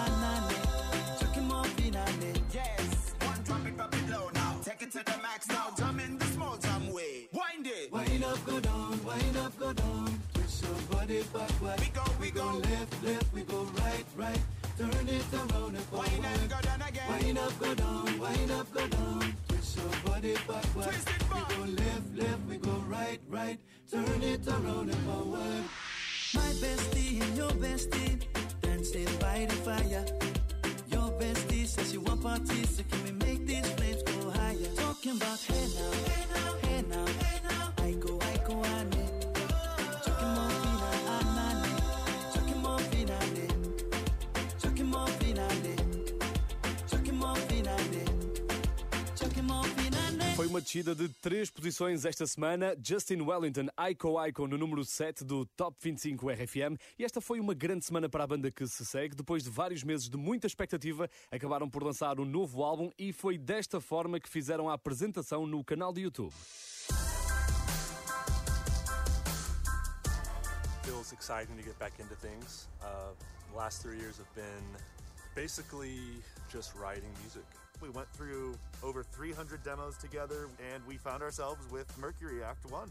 anane. 0.00 1.20
Chucking 1.20 1.48
more 1.48 1.64
fina. 1.64 2.04
Yes, 2.52 3.14
one 3.20 3.42
drop 3.44 3.66
it, 3.66 3.76
drop 3.76 3.94
it 3.94 4.10
low 4.10 4.30
now 4.34 4.56
Take 4.62 4.82
it 4.82 4.92
to 4.92 4.98
the 5.04 5.18
max 5.22 5.48
now, 5.48 5.70
jam 5.76 6.00
in 6.00 6.18
the 6.18 6.24
small 6.26 6.56
jam 6.56 6.92
way 6.92 7.28
Wind 7.32 7.66
it 7.66 7.92
Wind 7.92 8.24
up, 8.24 8.44
go 8.46 8.60
down, 8.60 9.04
wind 9.04 9.36
up, 9.36 9.58
go 9.58 9.72
down. 9.72 10.20
Twist 10.34 10.64
your 10.64 10.74
body 10.90 11.22
backward. 11.32 11.80
We 11.80 11.86
go, 11.88 12.04
we 12.20 12.30
go. 12.30 12.46
left, 12.46 13.04
left, 13.04 13.34
we 13.34 13.42
go 13.42 13.62
right, 13.82 14.04
right. 14.16 14.40
Turn 14.78 15.08
it 15.08 15.24
around 15.34 15.76
and 15.76 15.84
forward. 15.84 16.10
Wind 16.10 16.24
and 16.24 16.50
go 16.50 16.60
down 16.60 16.82
again 16.82 17.08
Wind 17.08 17.38
up, 17.38 17.58
go 17.60 17.74
down, 17.74 18.18
wind 18.18 18.50
up, 18.50 18.72
go 18.72 18.86
down. 18.88 19.34
Twist 19.48 19.76
your 19.76 19.92
body 20.06 20.34
backward. 20.46 20.84
Twist 20.84 21.08
it 21.10 21.30
back. 21.30 21.48
We 21.48 21.54
go 21.56 21.82
left, 21.82 22.16
left, 22.16 22.40
we 22.48 22.56
go 22.56 22.84
right, 22.88 23.20
right. 23.28 23.58
Turn 23.90 24.22
it 24.22 24.46
around 24.48 24.90
and 24.90 25.02
forward. 25.06 25.64
My 26.34 26.40
bestie 26.60 27.22
and 27.22 27.36
your 27.38 27.50
bestie 27.52 28.20
dancing 28.60 29.08
by 29.18 29.46
the 29.48 29.54
fire. 29.56 30.04
Your 30.88 31.10
bestie 31.18 31.66
says 31.66 31.90
she 31.92 31.98
want 31.98 32.22
parties, 32.22 32.76
so 32.76 32.82
can 32.90 33.02
we 33.04 33.12
make 33.12 33.46
these 33.46 33.66
flames 33.72 34.02
go 34.02 34.30
higher? 34.30 34.68
Talking 34.76 35.16
about 35.16 35.40
hey 35.40 35.66
now, 35.74 35.90
hey 36.08 36.24
now, 36.34 36.67
uma 50.58 50.62
descida 50.62 50.92
de 50.92 51.08
três 51.08 51.48
posições 51.50 52.04
esta 52.04 52.26
semana. 52.26 52.76
Justin 52.82 53.20
Wellington, 53.20 53.68
Aiko 53.76 54.18
Aiko, 54.18 54.48
no 54.48 54.58
número 54.58 54.84
7 54.84 55.22
do 55.22 55.46
Top 55.46 55.76
25 55.80 56.28
RFM. 56.30 56.76
E 56.98 57.04
esta 57.04 57.20
foi 57.20 57.38
uma 57.38 57.54
grande 57.54 57.84
semana 57.84 58.08
para 58.08 58.24
a 58.24 58.26
banda 58.26 58.50
que 58.50 58.66
se 58.66 58.84
segue. 58.84 59.14
Depois 59.14 59.44
de 59.44 59.50
vários 59.50 59.84
meses 59.84 60.08
de 60.08 60.16
muita 60.16 60.48
expectativa, 60.48 61.08
acabaram 61.30 61.70
por 61.70 61.84
lançar 61.84 62.18
um 62.18 62.24
novo 62.24 62.64
álbum 62.64 62.90
e 62.98 63.12
foi 63.12 63.38
desta 63.38 63.80
forma 63.80 64.18
que 64.18 64.28
fizeram 64.28 64.68
a 64.68 64.72
apresentação 64.72 65.46
no 65.46 65.62
canal 65.62 65.92
do 65.92 66.00
YouTube. 66.00 66.34
feels 70.82 71.12
exciting 71.12 71.54
to 71.54 71.62
get 71.62 71.78
back 71.78 71.92
into 72.00 72.16
things. 72.16 72.66
Uh, 72.82 73.12
last 73.54 73.82
three 73.82 73.98
years 73.98 74.16
have 74.16 74.34
been 74.34 74.64
basically 75.36 76.00
just 76.50 76.74
writing 76.74 77.12
music. 77.22 77.44
We 77.80 77.90
went 77.90 78.08
through 78.12 78.56
over 78.82 79.02
300 79.02 79.62
demos 79.62 79.96
together 79.98 80.48
and 80.72 80.84
we 80.86 80.96
found 80.96 81.22
ourselves 81.22 81.60
with 81.70 81.86
Mercury 81.98 82.42
Act 82.42 82.70
1. 82.70 82.90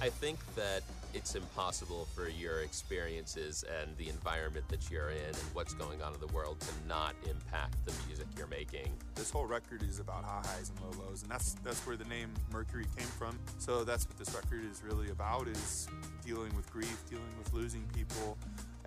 I 0.00 0.10
think 0.10 0.38
that 0.56 0.82
it's 1.16 1.34
impossible 1.34 2.06
for 2.14 2.28
your 2.28 2.60
experiences 2.60 3.64
and 3.80 3.96
the 3.96 4.10
environment 4.10 4.68
that 4.68 4.90
you're 4.90 5.08
in 5.08 5.28
and 5.28 5.36
what's 5.54 5.72
going 5.72 6.02
on 6.02 6.12
in 6.12 6.20
the 6.20 6.26
world 6.26 6.60
to 6.60 6.68
not 6.86 7.14
impact 7.28 7.74
the 7.86 7.92
music 8.06 8.26
you're 8.36 8.46
making. 8.48 8.92
This 9.14 9.30
whole 9.30 9.46
record 9.46 9.82
is 9.82 9.98
about 9.98 10.24
high 10.24 10.42
highs 10.44 10.70
and 10.70 10.80
low 10.80 11.06
lows, 11.06 11.22
and 11.22 11.30
that's 11.30 11.54
that's 11.64 11.86
where 11.86 11.96
the 11.96 12.04
name 12.04 12.28
Mercury 12.52 12.84
came 12.98 13.06
from. 13.06 13.38
So 13.58 13.82
that's 13.82 14.06
what 14.06 14.18
this 14.18 14.34
record 14.34 14.70
is 14.70 14.82
really 14.86 15.08
about: 15.08 15.48
is 15.48 15.88
dealing 16.24 16.54
with 16.54 16.70
grief, 16.70 17.02
dealing 17.08 17.24
with 17.38 17.50
losing 17.54 17.84
people, 17.94 18.36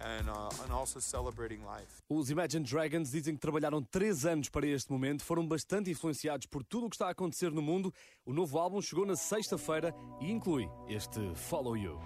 and 0.01 0.29
uh, 0.29 0.49
and 0.63 0.71
also 0.71 0.99
celebrating 0.99 1.59
life. 1.63 2.01
Os 2.09 2.29
Imagine 2.29 2.63
Dragons 2.63 3.12
dizem 3.12 3.35
que 3.35 3.39
trabalharam 3.39 3.81
três 3.81 4.25
anos 4.25 4.49
para 4.49 4.65
este 4.67 4.91
momento, 4.91 5.23
foram 5.23 5.45
bastante 5.47 5.89
influenciados 5.89 6.47
por 6.47 6.63
tudo 6.63 6.88
o 6.88 6.89
que 6.89 6.95
está 6.95 7.07
a 7.07 7.12
acontecer 7.12 7.51
no 7.51 7.62
mundo. 7.62 7.93
O 8.25 8.33
novo 8.33 8.57
álbum 8.57 8.81
chegou 8.81 9.05
na 9.05 9.15
sexta-feira 9.15 9.93
e 10.19 10.31
inclui 10.31 10.69
este 10.88 11.19
Follow 11.35 11.75
You. 11.75 11.99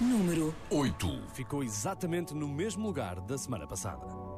Número 0.00 0.54
8. 0.70 1.28
Ficou 1.34 1.62
exatamente 1.62 2.32
no 2.32 2.46
mesmo 2.46 2.86
lugar 2.86 3.20
da 3.20 3.36
semana 3.36 3.66
passada. 3.66 4.37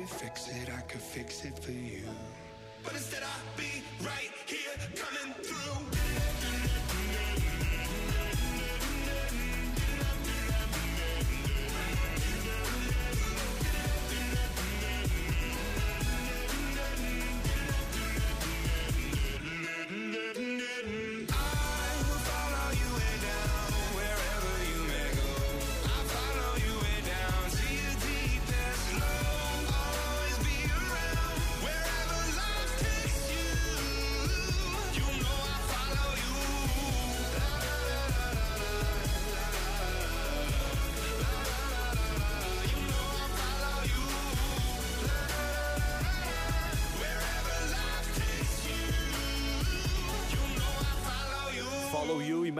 Could 0.00 0.08
fix 0.08 0.48
it, 0.48 0.68
I 0.70 0.80
could 0.82 1.00
fix 1.00 1.44
it 1.44 1.58
for 1.58 1.72
you. 1.72 2.02
But 2.82 2.94
instead, 2.94 3.22
I'll 3.22 3.56
be 3.56 3.82
right 4.02 4.32
here 4.46 4.72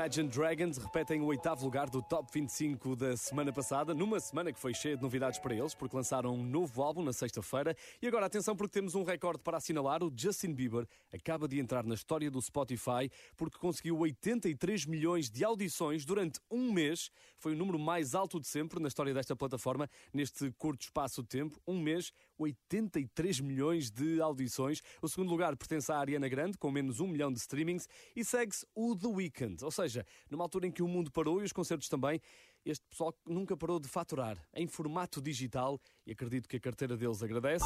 Imagine 0.00 0.30
Dragons 0.30 0.78
repetem 0.78 1.20
o 1.20 1.26
oitavo 1.26 1.62
lugar 1.62 1.90
do 1.90 2.00
Top 2.00 2.26
25 2.32 2.96
da 2.96 3.18
semana 3.18 3.52
passada, 3.52 3.92
numa 3.92 4.18
semana 4.18 4.50
que 4.50 4.58
foi 4.58 4.72
cheia 4.72 4.96
de 4.96 5.02
novidades 5.02 5.38
para 5.38 5.54
eles, 5.54 5.74
porque 5.74 5.94
lançaram 5.94 6.34
um 6.34 6.42
novo 6.42 6.82
álbum 6.82 7.02
na 7.02 7.12
sexta-feira. 7.12 7.76
E 8.00 8.06
agora 8.06 8.24
atenção, 8.24 8.56
porque 8.56 8.72
temos 8.72 8.94
um 8.94 9.02
recorde 9.02 9.42
para 9.42 9.58
assinalar: 9.58 10.02
o 10.02 10.10
Justin 10.16 10.54
Bieber 10.54 10.86
acaba 11.12 11.46
de 11.46 11.60
entrar 11.60 11.84
na 11.84 11.94
história 11.94 12.30
do 12.30 12.40
Spotify 12.40 13.10
porque 13.36 13.58
conseguiu 13.58 13.98
83 13.98 14.86
milhões 14.86 15.28
de 15.28 15.44
audições 15.44 16.06
durante 16.06 16.40
um 16.50 16.72
mês. 16.72 17.10
Foi 17.36 17.52
o 17.52 17.56
número 17.56 17.78
mais 17.78 18.14
alto 18.14 18.40
de 18.40 18.46
sempre 18.48 18.80
na 18.80 18.88
história 18.88 19.12
desta 19.12 19.36
plataforma, 19.36 19.86
neste 20.14 20.50
curto 20.52 20.80
espaço 20.80 21.20
de 21.20 21.28
tempo. 21.28 21.60
Um 21.66 21.78
mês, 21.78 22.10
83 22.40 23.40
milhões 23.40 23.90
de 23.90 24.20
audições. 24.20 24.80
O 25.02 25.08
segundo 25.08 25.30
lugar 25.30 25.56
pertence 25.56 25.92
à 25.92 25.98
Ariana 25.98 26.28
Grande, 26.28 26.56
com 26.56 26.70
menos 26.70 27.00
um 27.00 27.06
milhão 27.06 27.32
de 27.32 27.38
streamings, 27.38 27.88
e 28.16 28.24
segue-se 28.24 28.66
o 28.74 28.96
The 28.96 29.08
Weeknd. 29.08 29.64
Ou 29.64 29.70
seja, 29.70 30.06
numa 30.30 30.44
altura 30.44 30.66
em 30.66 30.72
que 30.72 30.82
o 30.82 30.88
mundo 30.88 31.10
parou 31.10 31.40
e 31.40 31.44
os 31.44 31.52
concertos 31.52 31.88
também, 31.88 32.20
este 32.64 32.84
pessoal 32.88 33.14
nunca 33.26 33.56
parou 33.56 33.78
de 33.78 33.88
faturar 33.88 34.36
em 34.54 34.66
formato 34.66 35.20
digital 35.20 35.80
e 36.06 36.12
acredito 36.12 36.48
que 36.48 36.56
a 36.56 36.60
carteira 36.60 36.96
deles 36.96 37.22
agradece. 37.22 37.64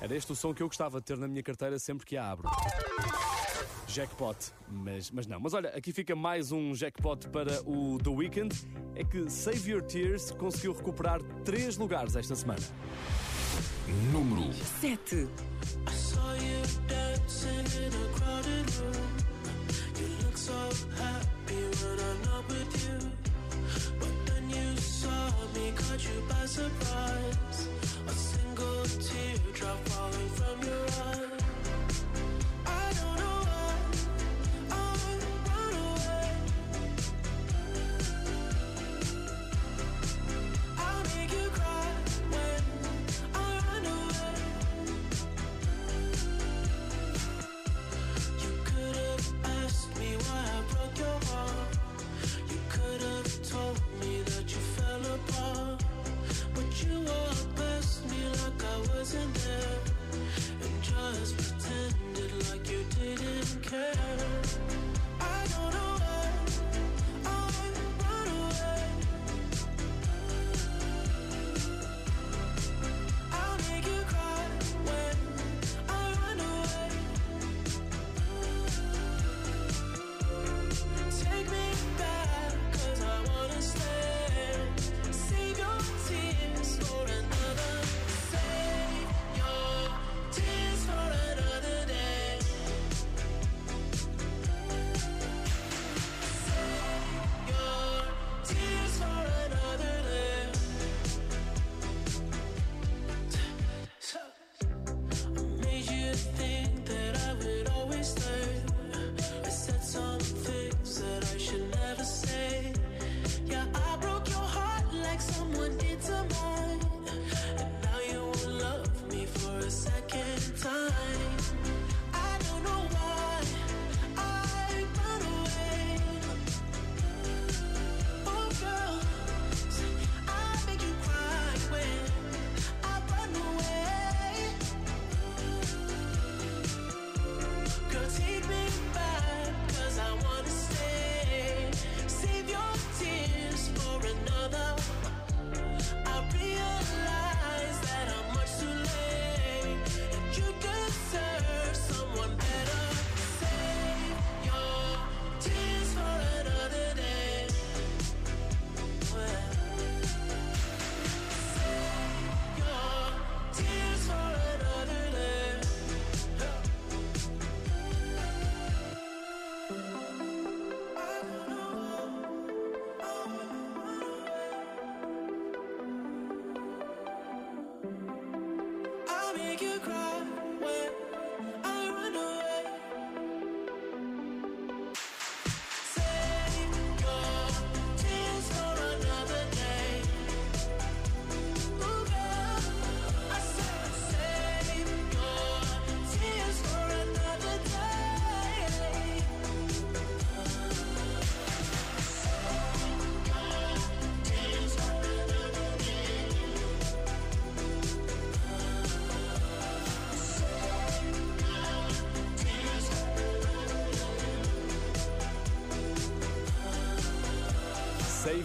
Era 0.00 0.16
este 0.16 0.32
o 0.32 0.36
som 0.36 0.54
que 0.54 0.62
eu 0.62 0.66
gostava 0.66 0.98
de 0.98 1.06
ter 1.06 1.18
na 1.18 1.28
minha 1.28 1.42
carteira 1.42 1.78
sempre 1.78 2.06
que 2.06 2.16
a 2.16 2.30
abro. 2.30 2.48
Jackpot, 3.92 4.36
mas, 4.68 5.10
mas 5.10 5.26
não. 5.26 5.40
Mas 5.40 5.52
olha, 5.52 5.70
aqui 5.70 5.92
fica 5.92 6.14
mais 6.14 6.52
um 6.52 6.74
jackpot 6.74 7.28
para 7.28 7.60
o 7.68 7.98
The 7.98 8.10
Weeknd. 8.10 8.54
É 8.94 9.02
que 9.02 9.28
Save 9.28 9.70
Your 9.72 9.82
Tears 9.82 10.30
conseguiu 10.30 10.72
recuperar 10.72 11.20
três 11.44 11.76
lugares 11.76 12.14
esta 12.14 12.36
semana. 12.36 12.60
Número 14.12 14.52
7. 14.80 15.28
I 15.86 15.90
saw 15.92 16.34
you 16.34 16.62
dancing 16.86 17.66
in 17.82 17.92
a 17.92 18.18
crowded 18.18 18.76
room. 18.78 19.10
You 19.98 20.08
look 20.24 20.38
so 20.38 20.52
happy 20.96 21.62
when 21.82 21.98
I'm 21.98 22.22
not 22.30 22.48
with 22.48 22.72
you. 22.84 23.10
But 23.98 24.26
then 24.26 24.50
you 24.50 24.76
saw 24.80 25.30
me, 25.54 25.72
caught 25.72 26.04
you 26.04 26.22
by 26.28 26.46
surprise. 26.46 27.68
A 28.06 28.12
single 28.12 28.84
teardrop 29.00 29.78
falling 29.88 30.28
from 30.30 30.62
your 30.62 30.86
eye. 30.86 31.29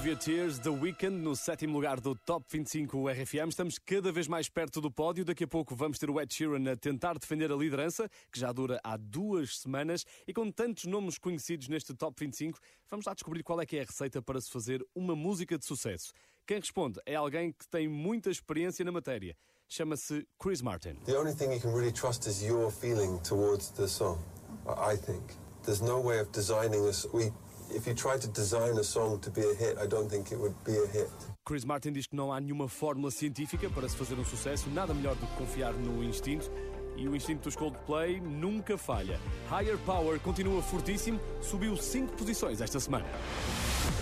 Your 0.06 0.16
Tears, 0.16 0.60
The 0.60 0.70
Weekend, 0.70 1.18
no 1.18 1.36
sétimo 1.36 1.74
lugar 1.74 2.00
do 2.00 2.14
Top 2.14 2.46
25 2.48 3.10
RFM. 3.10 3.50
Estamos 3.50 3.80
cada 3.80 4.12
vez 4.12 4.28
mais 4.28 4.48
perto 4.48 4.80
do 4.80 4.92
pódio. 4.92 5.26
Daqui 5.26 5.46
a 5.46 5.48
pouco 5.48 5.76
vamos 5.76 5.98
ter 5.98 6.12
o 6.12 6.22
Ed 6.22 6.32
Sheeran 6.32 6.72
a 6.72 6.76
tentar 6.76 7.18
defender 7.18 7.52
a 7.52 7.56
liderança, 7.56 8.08
que 8.32 8.40
já 8.40 8.52
dura 8.52 8.80
há 8.84 8.98
duas 8.98 9.58
semanas. 9.58 10.06
E 10.28 10.34
com 10.34 10.52
tantos 10.52 10.86
nomes 10.86 11.18
conhecidos 11.18 11.68
neste 11.70 11.92
Top 11.96 12.14
25, 12.20 12.60
vamos 12.88 13.08
lá 13.08 13.16
descobrir 13.16 13.42
qual 13.42 13.60
é 13.60 13.66
que 13.66 13.78
é 13.78 13.82
a 13.82 13.86
receita 13.86 14.22
para 14.22 14.40
se 14.40 14.52
fazer 14.52 14.86
uma 14.94 15.16
música 15.16 15.58
de 15.58 15.66
sucesso. 15.66 16.14
Quem 16.46 16.60
responde 16.60 17.00
é 17.04 17.16
alguém 17.16 17.52
que 17.52 17.68
tem 17.68 17.88
muita 17.88 18.30
experiência 18.30 18.86
na 18.86 18.92
matéria. 18.92 19.36
Chama-se 19.68 20.28
Chris 20.38 20.62
Martin. 20.62 20.98
The 21.06 21.18
only 21.18 21.34
thing 21.34 21.52
you 21.52 21.60
can 21.60 21.74
really 21.74 21.92
trust 21.92 22.30
is 22.30 22.44
your 22.44 22.70
feeling 22.70 23.18
towards 23.28 23.72
the 23.72 23.88
song, 23.88 24.20
I 24.68 24.98
think. 24.98 25.24
There's 25.64 25.82
no 25.82 26.00
way 26.00 26.20
of 26.20 26.30
designing 26.32 26.86
this. 26.86 27.08
We 27.12 27.32
if 27.72 27.88
you 27.88 27.94
try 27.94 28.18
to 28.18 28.28
design 28.28 28.78
a 28.78 28.84
song 28.84 29.20
to 29.20 29.30
be 29.30 29.42
a 29.42 29.54
hit, 29.54 29.78
I 29.78 29.88
don't 29.88 30.10
think 30.10 30.32
it 30.32 30.40
would 30.40 30.56
be 30.64 30.78
a 30.78 30.88
hit. 30.88 31.10
Chris 31.44 31.64
Martin 31.64 31.94
diz 31.94 32.08
que 32.08 32.16
não 32.16 32.32
há 32.34 32.40
nenhuma 32.40 32.68
fórmula 32.68 33.12
científica 33.12 33.70
para 33.70 33.88
se 33.88 33.96
fazer 33.96 34.18
um 34.20 34.26
sucesso, 34.26 34.70
nada 34.70 34.94
melhor 34.94 35.16
do 35.16 35.28
que 35.28 35.36
confiar 35.36 35.74
no 35.74 36.04
instinto. 36.04 36.50
E 36.98 37.08
o 37.08 37.16
instinto 37.16 37.44
dos 37.44 37.56
Coldplay 37.56 38.22
nunca 38.22 38.78
falha. 38.78 39.20
Higher 39.50 39.78
Power 39.80 40.20
continua 40.20 40.62
fortíssimo, 40.62 41.20
subiu 41.42 41.76
5 41.76 42.14
posições 42.14 42.62
esta 42.62 42.80
semana. 42.80 43.06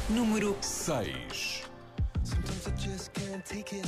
Número 0.10 0.56
6. 0.62 1.64
Sometimes 2.24 2.68
I 2.68 2.72
just 2.78 3.12
can't 3.14 3.44
take 3.44 3.76
it. 3.76 3.88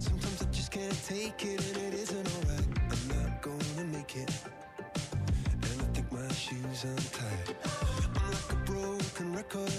Sometimes 0.00 0.42
I 0.42 0.46
just 0.52 0.70
can't 0.70 1.06
take 1.06 1.44
it, 1.44 1.60
and 1.60 1.88
it 1.88 1.94
isn't 1.94 2.26
alright. 2.36 2.68
I'm 2.90 3.08
not 3.08 3.42
gonna 3.42 3.84
make 3.92 4.16
it. 4.16 4.30
And 4.78 5.82
I 5.82 5.86
think 5.92 6.10
my 6.12 6.28
shoes 6.32 6.84
untied. 6.84 7.87
Broken 8.68 9.34
record. 9.34 9.72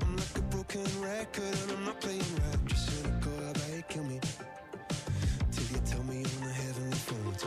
I'm 0.00 0.16
like 0.16 0.38
a 0.38 0.40
broken 0.40 1.02
record, 1.02 1.54
and 1.62 1.72
I'm 1.72 1.84
not 1.84 2.00
playing 2.00 2.20
right. 2.20 2.64
Just 2.64 2.88
cynical, 2.88 3.32
I 3.46 3.52
bet 3.52 3.88
kill 3.90 4.04
me. 4.04 4.20
Till 5.52 5.64
you 5.64 5.82
tell 5.84 6.02
me 6.04 6.24
on 6.24 6.48
the 6.48 6.54
heavenly 6.54 6.96
phone 6.96 7.34
to 7.34 7.46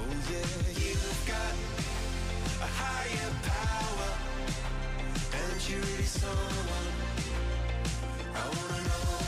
Oh 0.00 0.04
yeah, 0.30 0.46
you've 0.78 1.24
got 1.26 1.54
a 2.62 2.68
higher 2.80 3.32
power, 3.42 4.10
and 5.34 5.68
you're 5.68 5.80
really 5.80 6.04
someone 6.04 6.92
I 8.34 8.46
wanna 8.48 8.82
know. 8.84 9.27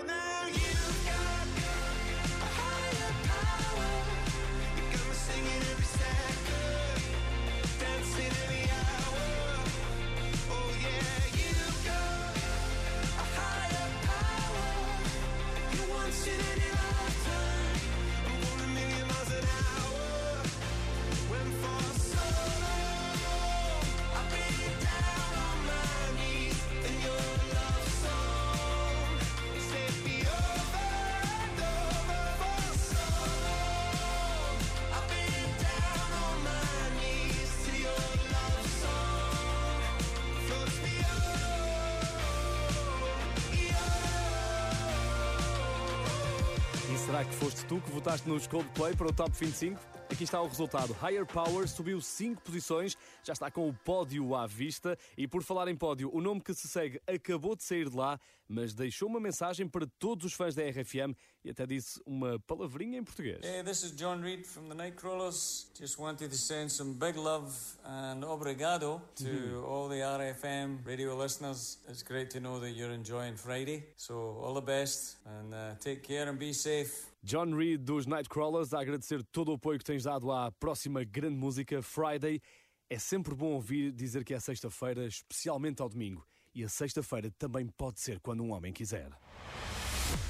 foste 47.41 47.65
tu 47.65 47.81
que 47.81 47.89
votaste 47.89 48.29
nos 48.29 48.45
Coldplay 48.45 48.95
para 48.95 49.07
o 49.07 49.11
Top 49.11 49.31
25? 49.31 49.81
Aqui 50.11 50.25
está 50.25 50.39
o 50.39 50.47
resultado. 50.47 50.95
Higher 51.01 51.25
Power 51.25 51.67
subiu 51.67 51.99
5 51.99 52.39
posições, 52.39 52.95
já 53.23 53.33
está 53.33 53.49
com 53.49 53.67
o 53.67 53.73
pódio 53.73 54.35
à 54.35 54.45
vista. 54.45 54.95
E 55.17 55.27
por 55.27 55.41
falar 55.41 55.67
em 55.67 55.75
pódio, 55.75 56.13
o 56.13 56.21
nome 56.21 56.39
que 56.39 56.53
se 56.53 56.67
segue 56.67 57.01
acabou 57.07 57.55
de 57.55 57.63
sair 57.63 57.89
de 57.89 57.95
lá, 57.95 58.19
mas 58.47 58.75
deixou 58.75 59.09
uma 59.09 59.19
mensagem 59.19 59.67
para 59.67 59.87
todos 59.97 60.23
os 60.23 60.33
fãs 60.33 60.53
da 60.53 60.61
RFM 60.61 61.17
e 61.43 61.49
até 61.49 61.65
disse 61.65 61.99
uma 62.05 62.39
palavrinha 62.41 62.99
em 62.99 63.03
português. 63.03 63.39
Hey, 63.43 63.63
this 63.63 63.83
is 63.83 63.91
John 63.97 64.21
Reed 64.21 64.45
from 64.45 64.67
the 64.69 64.75
Nightcrawlers. 64.75 65.67
Just 65.79 65.97
wanted 65.99 66.29
to 66.29 66.37
send 66.37 66.69
some 66.71 66.93
big 66.93 67.17
love 67.17 67.51
and 67.83 68.23
obrigado 68.25 69.01
to 69.15 69.23
Mhm. 69.25 69.63
all 69.65 69.89
the 69.89 70.01
RFM 70.03 70.79
radio 70.85 71.17
listeners. 71.17 71.79
It's 71.89 72.03
great 72.03 72.29
to 72.31 72.39
know 72.39 72.59
that 72.59 72.71
you're 72.77 72.93
enjoying 72.93 73.35
Friday. 73.37 73.83
So, 73.97 74.13
all 74.43 74.53
the 74.53 74.61
best 74.65 75.17
and 75.25 75.53
uh, 75.53 75.75
take 75.79 76.01
care 76.01 76.29
and 76.29 76.37
be 76.37 76.53
safe. 76.53 77.07
John 77.23 77.53
Reed 77.55 77.83
dos 77.83 78.05
Nightcrawlers 78.05 78.73
a 78.73 78.79
agradecer 78.79 79.23
todo 79.31 79.49
o 79.51 79.55
apoio 79.55 79.77
que 79.79 79.85
tens 79.85 80.03
dado 80.03 80.31
à 80.31 80.51
próxima 80.51 81.03
grande 81.03 81.35
música, 81.37 81.81
Friday. 81.81 82.41
É 82.89 82.99
sempre 82.99 83.33
bom 83.33 83.53
ouvir 83.53 83.91
dizer 83.91 84.23
que 84.25 84.33
é 84.33 84.39
sexta-feira, 84.39 85.05
especialmente 85.07 85.81
ao 85.81 85.87
domingo. 85.89 86.25
E 86.53 86.63
a 86.63 86.67
sexta-feira 86.69 87.31
também 87.37 87.65
pode 87.67 87.99
ser 88.01 88.19
quando 88.19 88.43
um 88.43 88.51
homem 88.51 88.73
quiser. 88.73 89.09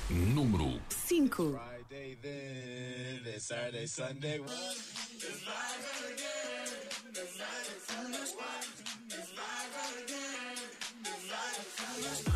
Número 0.09 0.79
5. 0.89 1.29
Friday 1.29 2.17
then, 2.21 3.21
it's 3.25 3.45
Saturday, 3.45 3.87
Sunday. 3.87 4.39
I 12.27 12.30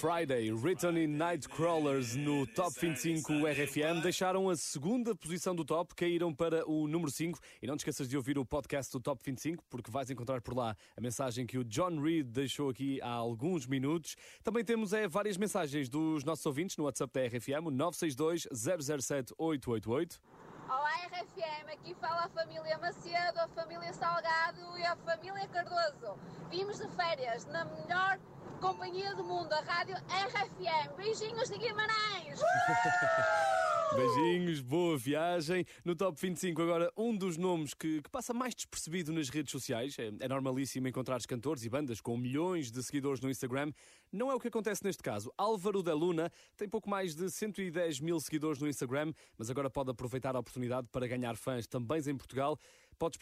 Friday, 0.00 0.50
Written 0.50 0.96
in 0.96 1.18
Nightcrawlers 1.18 2.16
no 2.16 2.46
Top 2.46 2.72
25 2.80 3.44
RFM, 3.44 4.00
deixaram 4.02 4.48
a 4.48 4.56
segunda 4.56 5.14
posição 5.14 5.54
do 5.54 5.62
top, 5.62 5.94
caíram 5.94 6.34
para 6.34 6.66
o 6.66 6.88
número 6.88 7.10
5. 7.10 7.38
E 7.60 7.66
não 7.66 7.76
te 7.76 7.80
esqueças 7.80 8.08
de 8.08 8.16
ouvir 8.16 8.38
o 8.38 8.44
podcast 8.46 8.90
do 8.90 8.98
Top 8.98 9.20
25, 9.22 9.62
porque 9.68 9.90
vais 9.90 10.10
encontrar 10.10 10.40
por 10.40 10.56
lá 10.56 10.74
a 10.96 11.00
mensagem 11.02 11.46
que 11.46 11.58
o 11.58 11.64
John 11.64 12.00
Reed 12.00 12.28
deixou 12.28 12.70
aqui 12.70 12.98
há 13.02 13.10
alguns 13.10 13.66
minutos. 13.66 14.16
Também 14.42 14.64
temos 14.64 14.94
é, 14.94 15.06
várias 15.06 15.36
mensagens 15.36 15.86
dos 15.86 16.24
nossos 16.24 16.46
ouvintes 16.46 16.78
no 16.78 16.84
WhatsApp 16.84 17.12
da 17.12 17.26
RFM, 17.26 17.66
o 17.66 17.70
962 17.70 18.48
007 18.94 19.34
888. 19.36 20.18
Olá 20.66 20.92
RFM, 21.08 21.74
aqui 21.74 21.94
fala 21.96 22.24
a 22.24 22.28
família 22.30 22.78
Macedo, 22.78 23.38
a 23.38 23.48
família 23.48 23.92
Salgado 23.92 24.78
e 24.78 24.82
a 24.82 24.96
família 24.96 25.46
Cardoso. 25.48 26.18
Vimos 26.48 26.78
de 26.78 26.88
férias 26.96 27.44
na 27.44 27.66
melhor 27.66 28.18
companhia 28.60 29.14
do 29.14 29.24
mundo, 29.24 29.50
a 29.52 29.60
rádio 29.62 29.96
RFM. 29.96 30.94
Beijinhos 30.96 31.48
de 31.48 31.58
Guimarães! 31.58 32.38
Beijinhos, 33.96 34.60
boa 34.60 34.96
viagem. 34.96 35.64
No 35.84 35.96
Top 35.96 36.16
25, 36.20 36.62
agora, 36.62 36.92
um 36.96 37.16
dos 37.16 37.36
nomes 37.36 37.74
que, 37.74 38.00
que 38.00 38.08
passa 38.08 38.32
mais 38.32 38.54
despercebido 38.54 39.12
nas 39.12 39.28
redes 39.28 39.50
sociais. 39.50 39.98
É, 39.98 40.12
é 40.20 40.28
normalíssimo 40.28 40.86
encontrar 40.86 41.20
cantores 41.22 41.64
e 41.64 41.68
bandas 41.68 42.00
com 42.00 42.16
milhões 42.16 42.70
de 42.70 42.82
seguidores 42.84 43.20
no 43.20 43.28
Instagram. 43.28 43.72
Não 44.12 44.30
é 44.30 44.34
o 44.34 44.38
que 44.38 44.46
acontece 44.46 44.84
neste 44.84 45.02
caso. 45.02 45.32
Álvaro 45.36 45.82
da 45.82 45.94
Luna 45.94 46.30
tem 46.56 46.68
pouco 46.68 46.88
mais 46.88 47.16
de 47.16 47.28
110 47.30 47.98
mil 47.98 48.20
seguidores 48.20 48.60
no 48.60 48.68
Instagram, 48.68 49.12
mas 49.36 49.50
agora 49.50 49.68
pode 49.68 49.90
aproveitar 49.90 50.36
a 50.36 50.38
oportunidade 50.38 50.86
para 50.92 51.08
ganhar 51.08 51.36
fãs 51.36 51.66
também 51.66 52.00
em 52.06 52.16
Portugal. 52.16 52.58
Podes 53.00 53.18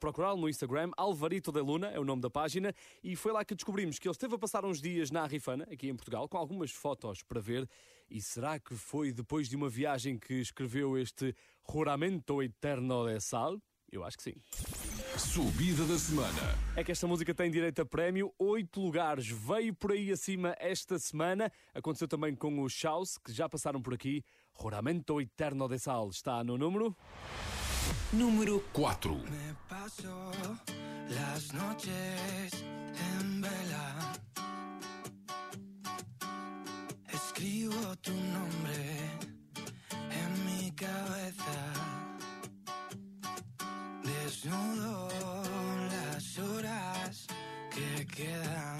procurá-lo 0.00 0.40
no 0.40 0.48
Instagram, 0.48 0.90
Alvarito 0.96 1.52
da 1.52 1.62
Luna, 1.62 1.86
é 1.86 2.00
o 2.00 2.04
nome 2.04 2.20
da 2.20 2.28
página, 2.28 2.74
e 3.00 3.14
foi 3.14 3.30
lá 3.30 3.44
que 3.44 3.54
descobrimos 3.54 3.96
que 3.96 4.08
ele 4.08 4.12
esteve 4.12 4.34
a 4.34 4.38
passar 4.38 4.64
uns 4.64 4.80
dias 4.80 5.12
na 5.12 5.22
Arrifana, 5.22 5.68
aqui 5.70 5.88
em 5.88 5.94
Portugal, 5.94 6.28
com 6.28 6.36
algumas 6.36 6.72
fotos 6.72 7.22
para 7.22 7.40
ver. 7.40 7.64
E 8.10 8.20
será 8.20 8.58
que 8.58 8.74
foi 8.74 9.12
depois 9.12 9.48
de 9.48 9.54
uma 9.54 9.68
viagem 9.68 10.18
que 10.18 10.34
escreveu 10.34 10.98
este 10.98 11.32
Juramento 11.72 12.42
Eterno 12.42 13.06
de 13.06 13.20
Sal? 13.20 13.56
Eu 13.92 14.02
acho 14.02 14.16
que 14.16 14.24
sim. 14.24 14.34
Subida 15.16 15.84
da 15.84 15.96
semana. 15.96 16.58
É 16.74 16.82
que 16.82 16.90
esta 16.90 17.06
música 17.06 17.32
tem 17.32 17.52
direito 17.52 17.82
a 17.82 17.86
prémio, 17.86 18.34
oito 18.36 18.80
lugares. 18.80 19.28
Veio 19.28 19.72
por 19.72 19.92
aí 19.92 20.10
acima 20.10 20.56
esta 20.58 20.98
semana. 20.98 21.52
Aconteceu 21.72 22.08
também 22.08 22.34
com 22.34 22.60
os 22.64 22.72
Chaos, 22.72 23.16
que 23.16 23.32
já 23.32 23.48
passaram 23.48 23.80
por 23.80 23.94
aqui. 23.94 24.24
Juramento 24.60 25.20
Eterno 25.20 25.68
de 25.68 25.78
Sal 25.78 26.08
está 26.08 26.42
no 26.42 26.58
número. 26.58 26.96
Número 28.12 28.62
4. 28.72 29.14
Me 29.14 29.54
paso 29.68 30.32
las 31.08 31.52
noches 31.54 32.64
en 33.18 33.40
vela. 33.40 34.12
Escribo 37.08 37.96
tu 37.96 38.12
nombre 38.12 39.10
en 40.22 40.44
mi 40.46 40.70
cabeza. 40.72 41.58
Desnudo 44.02 45.08
las 45.88 46.38
horas 46.38 47.26
que 47.70 48.06
quedan. 48.06 48.78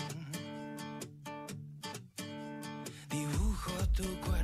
Dibujo 3.09 3.73
tu 3.93 4.05
cuerpo 4.21 4.40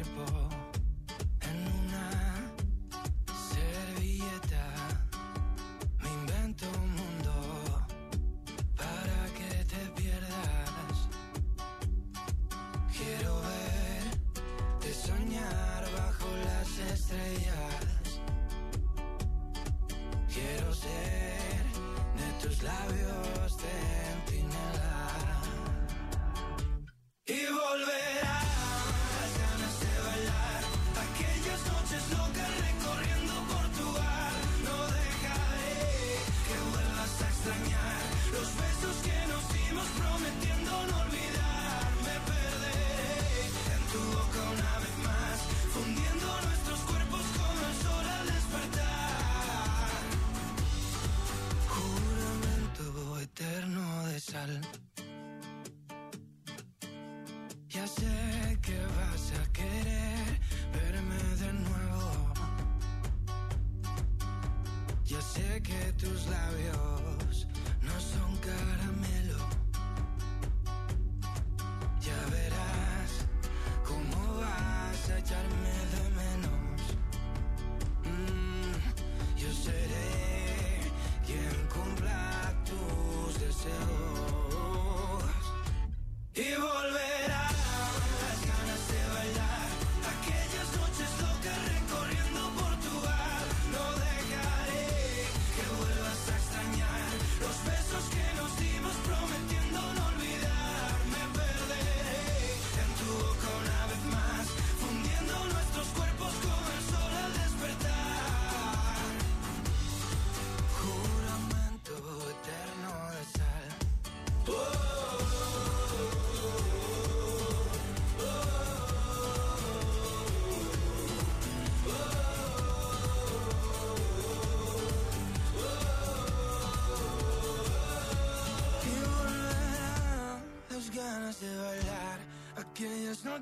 to 38.87 38.93
stay 38.93 39.16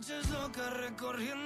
noches 0.06 0.30
locas 0.30 0.70
recorriendo 0.74 1.43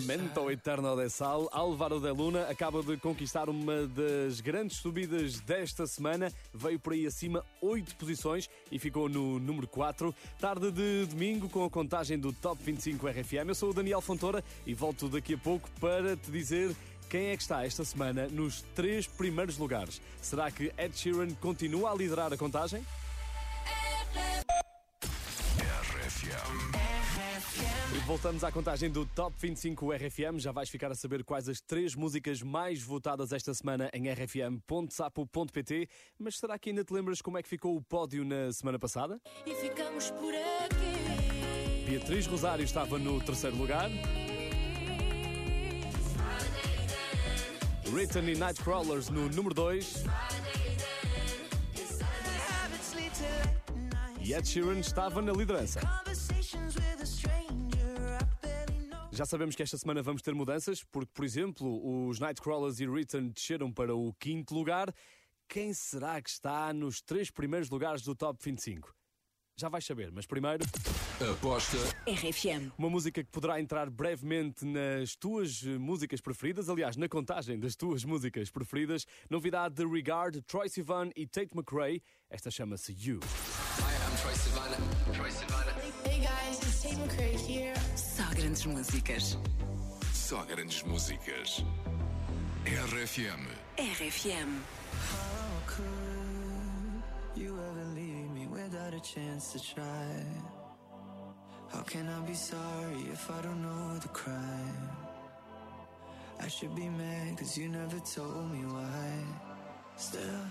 Lamento 0.00 0.50
Eterno 0.50 0.96
de 0.96 1.10
Sal, 1.10 1.46
Álvaro 1.52 2.00
de 2.00 2.10
Luna 2.10 2.48
acaba 2.48 2.82
de 2.82 2.96
conquistar 2.96 3.50
uma 3.50 3.86
das 3.86 4.40
grandes 4.40 4.78
subidas 4.78 5.40
desta 5.40 5.86
semana. 5.86 6.32
Veio 6.54 6.80
por 6.80 6.94
aí 6.94 7.06
acima 7.06 7.44
oito 7.60 7.94
posições 7.96 8.48
e 8.72 8.78
ficou 8.78 9.10
no 9.10 9.38
número 9.38 9.68
4. 9.68 10.14
Tarde 10.38 10.72
de 10.72 11.04
domingo 11.04 11.50
com 11.50 11.64
a 11.64 11.70
contagem 11.70 12.18
do 12.18 12.32
Top 12.32 12.62
25 12.64 13.06
RFM. 13.08 13.48
Eu 13.48 13.54
sou 13.54 13.70
o 13.70 13.74
Daniel 13.74 14.00
Fontoura 14.00 14.42
e 14.66 14.72
volto 14.72 15.06
daqui 15.06 15.34
a 15.34 15.38
pouco 15.38 15.68
para 15.78 16.16
te 16.16 16.30
dizer 16.30 16.74
quem 17.10 17.26
é 17.26 17.36
que 17.36 17.42
está 17.42 17.66
esta 17.66 17.84
semana 17.84 18.26
nos 18.28 18.62
três 18.74 19.06
primeiros 19.06 19.58
lugares. 19.58 20.00
Será 20.22 20.50
que 20.50 20.72
Ed 20.78 20.96
Sheeran 20.96 21.34
continua 21.34 21.90
a 21.90 21.94
liderar 21.94 22.32
a 22.32 22.38
contagem? 22.38 22.82
E 27.94 27.98
voltamos 28.06 28.44
à 28.44 28.52
contagem 28.52 28.90
do 28.90 29.04
Top 29.04 29.34
25 29.38 29.92
RFM. 29.92 30.38
Já 30.38 30.52
vais 30.52 30.68
ficar 30.68 30.90
a 30.90 30.94
saber 30.94 31.24
quais 31.24 31.48
as 31.48 31.60
três 31.60 31.94
músicas 31.94 32.42
mais 32.42 32.82
votadas 32.82 33.32
esta 33.32 33.52
semana 33.52 33.90
em 33.92 34.08
rfm.sapo.pt. 34.08 35.88
Mas 36.18 36.38
será 36.38 36.58
que 36.58 36.70
ainda 36.70 36.84
te 36.84 36.92
lembras 36.92 37.20
como 37.20 37.38
é 37.38 37.42
que 37.42 37.48
ficou 37.48 37.76
o 37.76 37.82
pódio 37.82 38.24
na 38.24 38.52
semana 38.52 38.78
passada? 38.78 39.20
E 39.44 39.54
ficamos 39.54 40.10
por 40.12 40.32
aqui. 40.34 41.90
Beatriz 41.90 42.26
Rosário 42.26 42.64
estava 42.64 42.98
no 42.98 43.20
terceiro 43.20 43.56
lugar. 43.56 43.90
Written 47.92 48.28
e 48.28 48.36
Nightcrawlers 48.36 49.08
no 49.08 49.28
número 49.28 49.54
2. 49.54 50.04
E 54.22 54.34
Ed 54.34 54.46
Sheeran 54.46 54.78
estava 54.78 55.22
na 55.22 55.32
liderança. 55.32 55.80
Já 59.10 59.26
sabemos 59.26 59.56
que 59.56 59.62
esta 59.62 59.76
semana 59.76 60.02
vamos 60.02 60.22
ter 60.22 60.34
mudanças, 60.34 60.84
porque, 60.84 61.10
por 61.12 61.24
exemplo, 61.24 62.06
os 62.08 62.20
Nightcrawlers 62.20 62.80
e 62.80 62.86
Written 62.86 63.28
desceram 63.28 63.72
para 63.72 63.94
o 63.94 64.12
quinto 64.14 64.54
lugar. 64.54 64.94
Quem 65.48 65.72
será 65.74 66.20
que 66.22 66.30
está 66.30 66.72
nos 66.72 67.00
três 67.00 67.30
primeiros 67.30 67.68
lugares 67.70 68.02
do 68.02 68.14
Top 68.14 68.38
25? 68.42 68.94
Já 69.56 69.68
vais 69.68 69.84
saber, 69.84 70.10
mas 70.10 70.24
primeiro. 70.24 70.64
Aposta 71.32 71.76
RFM. 72.06 72.72
Uma 72.78 72.88
música 72.88 73.22
que 73.22 73.30
poderá 73.30 73.60
entrar 73.60 73.90
brevemente 73.90 74.64
nas 74.64 75.14
tuas 75.16 75.62
músicas 75.62 76.20
preferidas, 76.20 76.70
aliás, 76.70 76.96
na 76.96 77.08
contagem 77.08 77.58
das 77.58 77.76
tuas 77.76 78.04
músicas 78.04 78.50
preferidas. 78.50 79.06
Novidade 79.28 79.74
de 79.74 79.86
Regard, 79.86 80.40
Troy 80.42 80.68
Sivan 80.68 81.10
e 81.14 81.26
Tate 81.26 81.50
McRae. 81.54 82.02
Esta 82.30 82.50
chama-se 82.50 82.92
You. 82.92 83.20
Hi, 84.10 84.16
I'm 84.16 84.16
Troy 84.16 84.32
Sivan. 84.32 85.14
Troy 85.14 85.28
Sivan. 85.28 85.66
Hey 86.04 86.20
guys, 86.20 86.58
it's 86.62 86.82
Tate 86.82 86.96
McRae 86.96 87.36
here. 87.36 87.74
Só 87.94 88.24
grandes 88.34 88.66
músicas. 88.66 89.36
Só 90.12 90.44
grandes 90.46 90.82
músicas. 90.82 91.64
RFM. 92.64 93.46
RFM. 93.78 94.62
How 95.10 95.62
could 95.66 97.02
you 97.36 97.56
ever 97.56 97.84
leave 97.94 98.30
me 98.32 98.46
without 98.48 98.94
a 98.94 99.00
chance 99.00 99.52
to 99.52 99.60
try? 99.74 100.24
How 101.72 101.82
can 101.82 102.08
I 102.08 102.20
be 102.26 102.34
sorry 102.34 103.02
if 103.12 103.30
I 103.30 103.42
don't 103.42 103.62
know 103.62 103.98
the 103.98 104.08
crime? 104.08 104.90
I 106.40 106.48
should 106.48 106.74
be 106.74 106.88
mad 106.88 107.38
cause 107.38 107.56
you 107.56 107.68
never 107.68 108.00
told 108.00 108.50
me 108.50 108.64
why. 108.66 109.24
Still, 109.96 110.42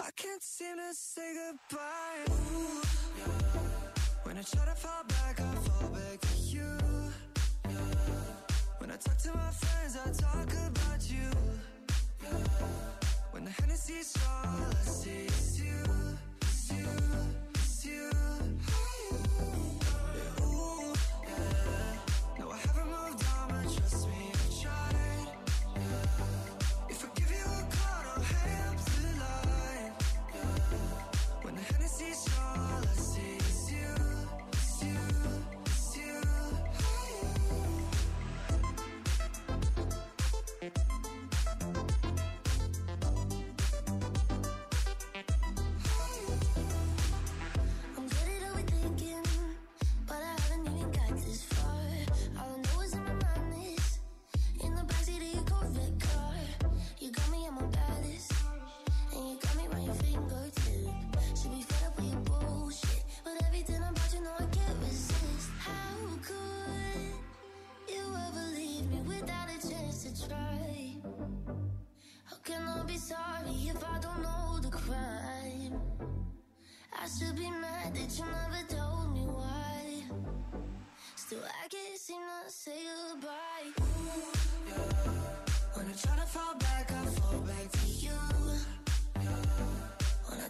I 0.00 0.10
can't 0.16 0.42
seem 0.42 0.76
to 0.76 0.94
say 0.94 1.34
goodbye. 1.34 2.32
Ooh, 2.54 2.82
yeah. 3.18 3.60
When 4.24 4.36
I 4.36 4.42
try 4.42 4.64
to 4.64 4.74
fall 4.74 5.04
back, 5.08 5.40
I 5.40 5.54
fall 5.66 5.88
back 5.90 6.20
to 6.20 6.36
you. 6.38 6.78
Yeah. 7.64 7.70
When 8.78 8.90
I 8.90 8.96
talk 8.96 9.16
to 9.18 9.32
my 9.34 9.50
friends, 9.50 9.96
I 9.96 10.10
talk 10.12 10.50
about 10.68 11.10
you. 11.10 11.30
Yeah. 12.22 12.66
When 13.32 13.44
the 13.44 13.50
Hennessy's 13.50 14.14
all 14.28 14.48
I 14.70 14.84
see 14.84 15.26
is 15.26 15.60
you, 15.60 15.82
it's 16.42 16.72
you, 16.72 16.88
it's 17.54 17.84
you. 17.86 18.25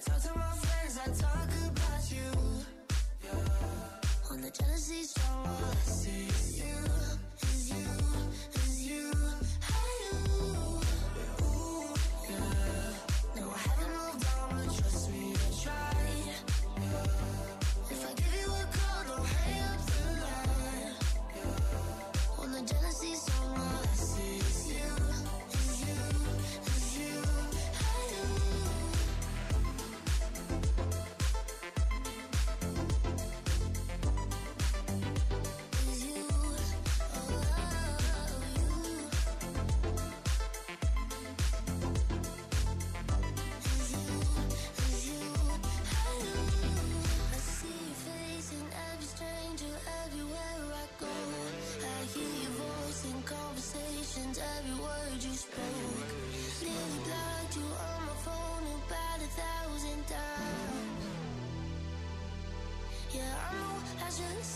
Talk 0.06 0.20
to 0.20 0.38
my 0.38 0.50
friends, 0.52 0.98
I 0.98 1.06
talk 1.20 1.50
about 1.70 2.10
you. 2.10 2.75
When 4.28 4.40
the 4.40 4.50
jealousy's 4.50 5.10
strong, 5.10 5.46
all 5.46 5.70
I 5.70 5.74
see 5.84 6.26
is 6.28 6.58
you, 6.58 7.74
you, 7.74 8.65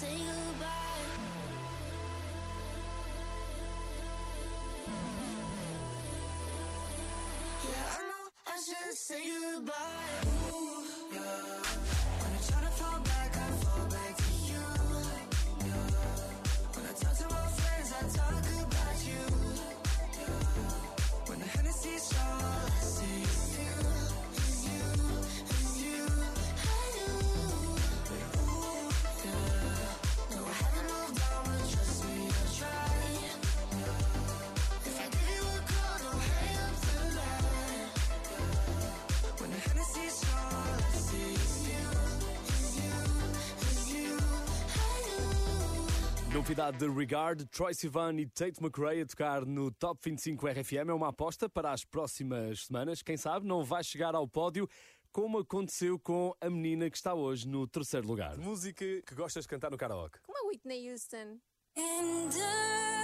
say 0.00 0.16
goodbye. 0.16 1.04
Yeah, 7.68 7.96
I 7.96 8.00
know 8.08 8.24
I 8.46 8.56
should 8.64 8.94
say 8.96 9.22
goodbye. 9.28 9.74
Ooh, 10.52 10.84
yeah. 11.12 11.20
When 12.20 12.32
I 12.32 12.40
try 12.48 12.60
to 12.66 12.72
fall 12.80 13.00
back, 13.10 13.32
I 13.36 13.48
fall 13.62 13.84
back 13.96 14.16
to 14.24 14.32
you. 14.48 14.64
Yeah. 15.68 15.92
When 16.74 16.84
I 16.90 16.92
talk 17.02 17.14
to 17.20 17.26
my 17.36 17.46
friends, 17.60 17.88
I 17.98 18.02
talk 18.20 18.46
about 18.64 18.98
you. 19.10 19.24
Yeah. 20.18 21.28
When 21.28 21.38
the 21.40 21.72
see 21.72 22.00
you, 23.62 23.99
Novidade 46.32 46.78
de 46.78 46.88
Regard, 46.88 47.44
Troy 47.46 47.74
Sivan 47.74 48.14
e 48.20 48.26
Tate 48.26 48.62
McRae 48.62 49.00
a 49.00 49.06
tocar 49.06 49.44
no 49.44 49.68
Top 49.72 50.00
25 50.00 50.46
RFM 50.46 50.88
é 50.88 50.94
uma 50.94 51.08
aposta 51.08 51.48
para 51.48 51.72
as 51.72 51.84
próximas 51.84 52.66
semanas. 52.66 53.02
Quem 53.02 53.16
sabe 53.16 53.44
não 53.44 53.64
vai 53.64 53.82
chegar 53.82 54.14
ao 54.14 54.28
pódio 54.28 54.68
como 55.10 55.38
aconteceu 55.38 55.98
com 55.98 56.32
a 56.40 56.48
menina 56.48 56.88
que 56.88 56.96
está 56.96 57.14
hoje 57.14 57.48
no 57.48 57.66
terceiro 57.66 58.06
lugar. 58.06 58.36
Música 58.38 58.84
que 59.02 59.14
gostas 59.14 59.42
de 59.42 59.48
cantar 59.48 59.72
no 59.72 59.76
karaoke. 59.76 60.20
Como 60.22 60.38
a 60.38 60.48
Whitney 60.48 60.88
Houston. 60.88 61.40
And 61.76 62.99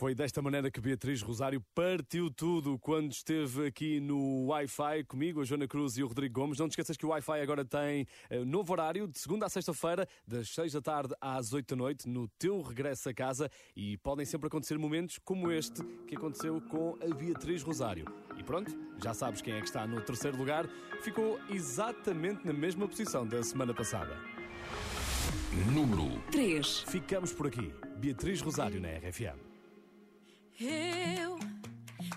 Foi 0.00 0.14
desta 0.14 0.40
maneira 0.40 0.70
que 0.70 0.80
Beatriz 0.80 1.20
Rosário 1.20 1.62
partiu 1.74 2.30
tudo 2.30 2.78
quando 2.78 3.12
esteve 3.12 3.66
aqui 3.66 4.00
no 4.00 4.46
Wi-Fi 4.46 5.04
comigo, 5.04 5.42
a 5.42 5.44
Joana 5.44 5.68
Cruz 5.68 5.98
e 5.98 6.02
o 6.02 6.06
Rodrigo 6.06 6.40
Gomes. 6.40 6.58
Não 6.58 6.68
te 6.68 6.70
esqueças 6.70 6.96
que 6.96 7.04
o 7.04 7.10
Wi-Fi 7.10 7.38
agora 7.42 7.66
tem 7.66 8.06
uh, 8.30 8.42
novo 8.46 8.72
horário, 8.72 9.06
de 9.06 9.18
segunda 9.18 9.44
a 9.44 9.50
sexta-feira, 9.50 10.08
das 10.26 10.48
seis 10.48 10.72
da 10.72 10.80
tarde 10.80 11.14
às 11.20 11.52
oito 11.52 11.76
da 11.76 11.76
noite, 11.76 12.08
no 12.08 12.26
teu 12.38 12.62
regresso 12.62 13.10
a 13.10 13.12
casa. 13.12 13.50
E 13.76 13.98
podem 13.98 14.24
sempre 14.24 14.46
acontecer 14.46 14.78
momentos 14.78 15.18
como 15.22 15.52
este 15.52 15.84
que 16.08 16.16
aconteceu 16.16 16.62
com 16.62 16.96
a 17.02 17.14
Beatriz 17.14 17.62
Rosário. 17.62 18.06
E 18.38 18.42
pronto, 18.42 18.74
já 19.02 19.12
sabes 19.12 19.42
quem 19.42 19.52
é 19.52 19.60
que 19.60 19.66
está 19.66 19.86
no 19.86 20.00
terceiro 20.00 20.38
lugar. 20.38 20.66
Ficou 21.02 21.38
exatamente 21.50 22.46
na 22.46 22.54
mesma 22.54 22.88
posição 22.88 23.26
da 23.26 23.42
semana 23.42 23.74
passada. 23.74 24.16
Número 25.74 26.22
3. 26.30 26.84
Ficamos 26.88 27.34
por 27.34 27.48
aqui. 27.48 27.70
Beatriz 27.98 28.40
Rosário 28.40 28.80
na 28.80 28.88
RFM. 28.88 29.49
Eu 30.62 31.38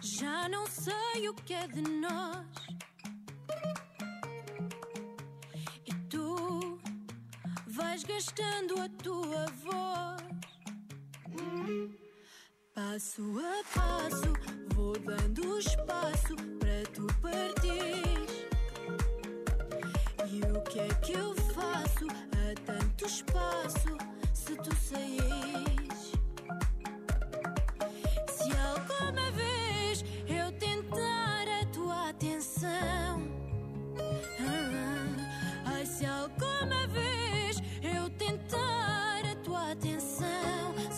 já 0.01 0.49
não 0.49 0.67
sei 0.67 1.29
o 1.29 1.33
que 1.33 1.53
é 1.53 1.65
de 1.65 1.81
nós. 1.81 2.45
E 5.85 5.93
tu 6.09 6.77
vais 7.67 8.03
gastando 8.03 8.81
a 8.81 8.89
tua 9.01 9.45
voz. 9.63 10.21
Passo 12.75 13.23
a 13.39 13.63
passo, 13.79 14.33
vou 14.75 14.91
dando 14.99 15.57
espaço 15.59 16.35
para 16.59 16.83
tu 16.93 17.07
partir. 17.21 18.27
E 20.27 20.41
o 20.51 20.61
que 20.63 20.79
é 20.81 20.89
que 20.95 21.13
eu 21.13 21.33
faço 21.53 22.07
a 22.09 22.61
tanto 22.65 23.05
espaço 23.05 23.97
se 24.33 24.53
tu 24.57 24.75
saís? 24.75 25.72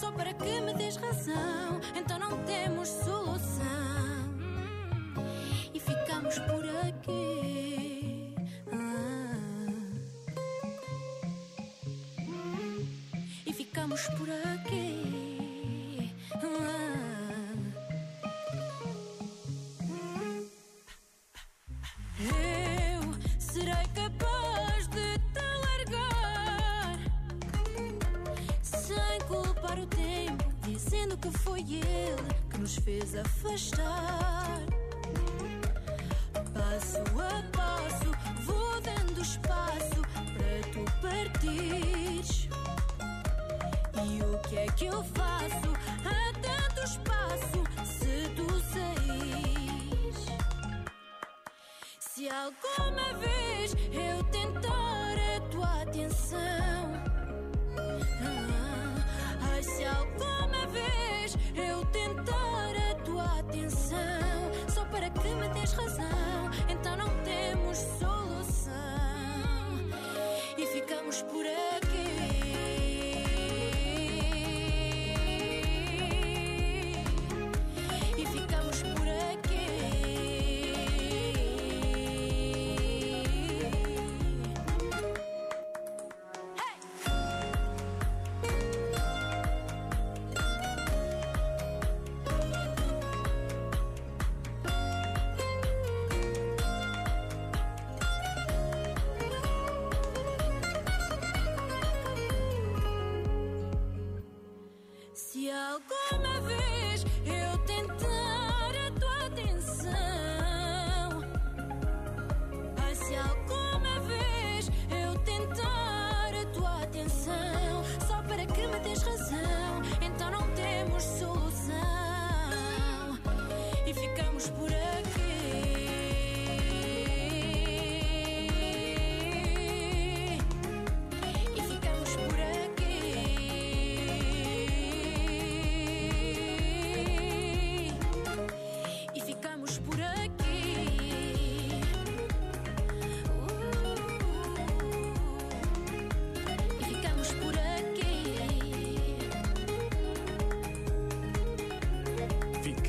Só 0.06 0.12
para 0.12 0.34
que 0.34 0.62
me 0.62 0.72
des 0.74 0.98
razão, 0.98 1.82
então 1.96 2.20
não 2.20 2.38
temos 2.44 2.88
solução 2.90 3.15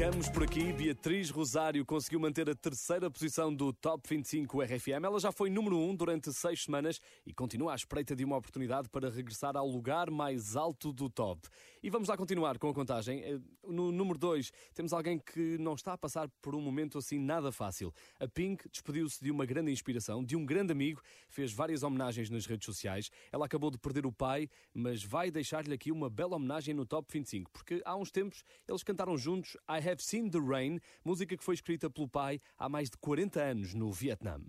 Ficamos 0.07 0.29
por 0.29 0.45
aqui. 0.45 0.73
Beatriz 0.73 1.31
Rosário 1.31 1.85
conseguiu 1.85 2.21
manter 2.21 2.49
a 2.49 2.55
terceira 2.55 3.11
posição 3.11 3.53
do 3.53 3.73
Top 3.73 4.09
25 4.09 4.63
RFM. 4.63 5.05
Ela 5.05 5.19
já 5.19 5.33
foi 5.33 5.51
número 5.51 5.77
1 5.77 5.97
durante 5.97 6.33
seis 6.33 6.63
semanas 6.63 7.01
e 7.27 7.35
continua 7.35 7.73
à 7.73 7.75
espreita 7.75 8.15
de 8.15 8.25
uma 8.25 8.37
oportunidade 8.37 8.89
para 8.89 9.11
regressar 9.11 9.57
ao 9.57 9.67
lugar 9.67 10.09
mais 10.09 10.55
alto 10.55 10.93
do 10.93 11.11
top. 11.11 11.49
E 11.83 11.91
vamos 11.91 12.09
lá 12.09 12.17
continuar 12.17 12.57
com 12.57 12.69
a 12.69 12.75
contagem. 12.75 13.43
No 13.69 13.91
número 13.91 14.19
2 14.19 14.53
temos 14.75 14.93
alguém 14.93 15.19
que 15.19 15.59
não 15.59 15.75
está 15.75 15.93
a 15.93 15.99
passar 15.99 16.29
por 16.41 16.55
um 16.55 16.61
momento 16.61 16.99
assim 16.99 17.19
nada 17.19 17.51
fácil. 17.51 17.93
A 18.21 18.29
Pink 18.29 18.69
despediu-se 18.69 19.23
de 19.23 19.31
uma 19.31 19.45
grande 19.45 19.71
inspiração, 19.71 20.25
de 20.25 20.37
um 20.37 20.45
grande 20.45 20.73
amigo, 20.73 21.03
fez 21.29 21.53
várias 21.53 21.83
homenagens 21.83 22.31
nas 22.31 22.47
redes 22.47 22.65
sociais. 22.65 23.11
Ela 23.33 23.47
acabou 23.47 23.71
de 23.71 23.79
perder 23.79 24.07
o 24.07 24.13
pai, 24.13 24.49
mas 24.73 25.03
vai 25.03 25.31
deixar-lhe 25.31 25.75
aqui 25.75 25.91
uma 25.91 26.09
bela 26.09 26.37
homenagem 26.37 26.75
no 26.75 26.87
Top 26.87 27.07
25, 27.13 27.51
porque 27.51 27.83
há 27.85 27.97
uns 27.97 28.11
tempos 28.11 28.45
eles 28.69 28.83
cantaram 28.83 29.17
juntos 29.17 29.57
I 29.69 29.89
Have 29.89 30.03
Seen 30.03 30.31
the 30.31 30.39
Rain, 30.39 30.79
música 31.05 31.37
que 31.37 31.45
foi 31.45 31.55
escrita 31.55 31.91
pelo 31.91 32.09
pai 32.09 32.41
há 32.59 32.69
mais 32.69 32.91
de 32.91 32.97
40 32.99 33.41
anos 33.43 33.75
no 33.75 33.91
Vietnã. 33.91 34.41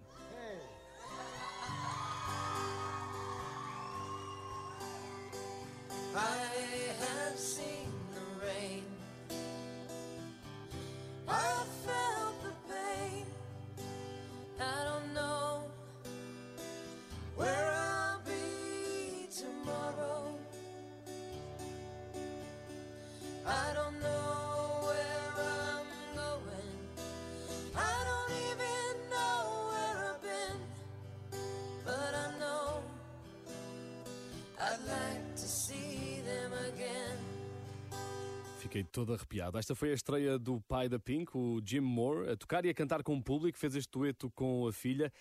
Fiquei 38.59 38.83
todo 38.83 39.13
arrepiado. 39.13 39.57
Esta 39.57 39.73
foi 39.73 39.91
a 39.91 39.93
estreia 39.93 40.37
do 40.37 40.59
pai 40.61 40.89
da 40.89 40.99
Pink, 40.99 41.31
o 41.35 41.61
Jim 41.65 41.79
Moore, 41.79 42.29
a 42.31 42.35
tocar 42.35 42.65
e 42.65 42.69
a 42.69 42.73
cantar 42.73 43.01
com 43.01 43.15
o 43.15 43.23
público, 43.23 43.57
fez 43.57 43.75
este 43.75 43.91
dueto 43.91 44.29
com 44.31 44.67
a 44.67 44.73
filha. 44.73 45.11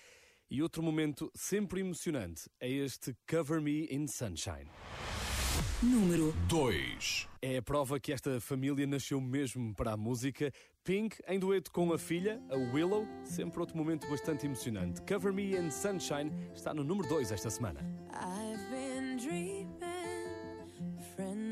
E 0.50 0.62
outro 0.62 0.82
momento 0.82 1.30
sempre 1.34 1.80
emocionante 1.80 2.48
é 2.60 2.68
este 2.68 3.16
Cover 3.28 3.60
Me 3.60 3.86
in 3.90 4.06
Sunshine. 4.06 4.70
Número 5.82 6.32
2 6.48 7.28
É 7.42 7.58
a 7.58 7.62
prova 7.62 8.00
que 8.00 8.12
esta 8.12 8.40
família 8.40 8.86
nasceu 8.86 9.20
mesmo 9.20 9.74
para 9.74 9.92
a 9.92 9.96
música. 9.96 10.52
Pink 10.82 11.16
em 11.28 11.38
dueto 11.38 11.70
com 11.70 11.92
a 11.92 11.98
filha, 11.98 12.40
a 12.48 12.56
Willow, 12.56 13.06
sempre 13.24 13.60
outro 13.60 13.76
momento 13.76 14.08
bastante 14.08 14.46
emocionante. 14.46 15.02
Cover 15.02 15.32
Me 15.32 15.56
in 15.56 15.70
Sunshine 15.70 16.30
está 16.54 16.72
no 16.72 16.82
número 16.82 17.08
2 17.08 17.32
esta 17.32 17.50
semana. 17.50 17.80
I've 18.12 18.65
dreaming, 19.26 19.66
friend. 21.16 21.45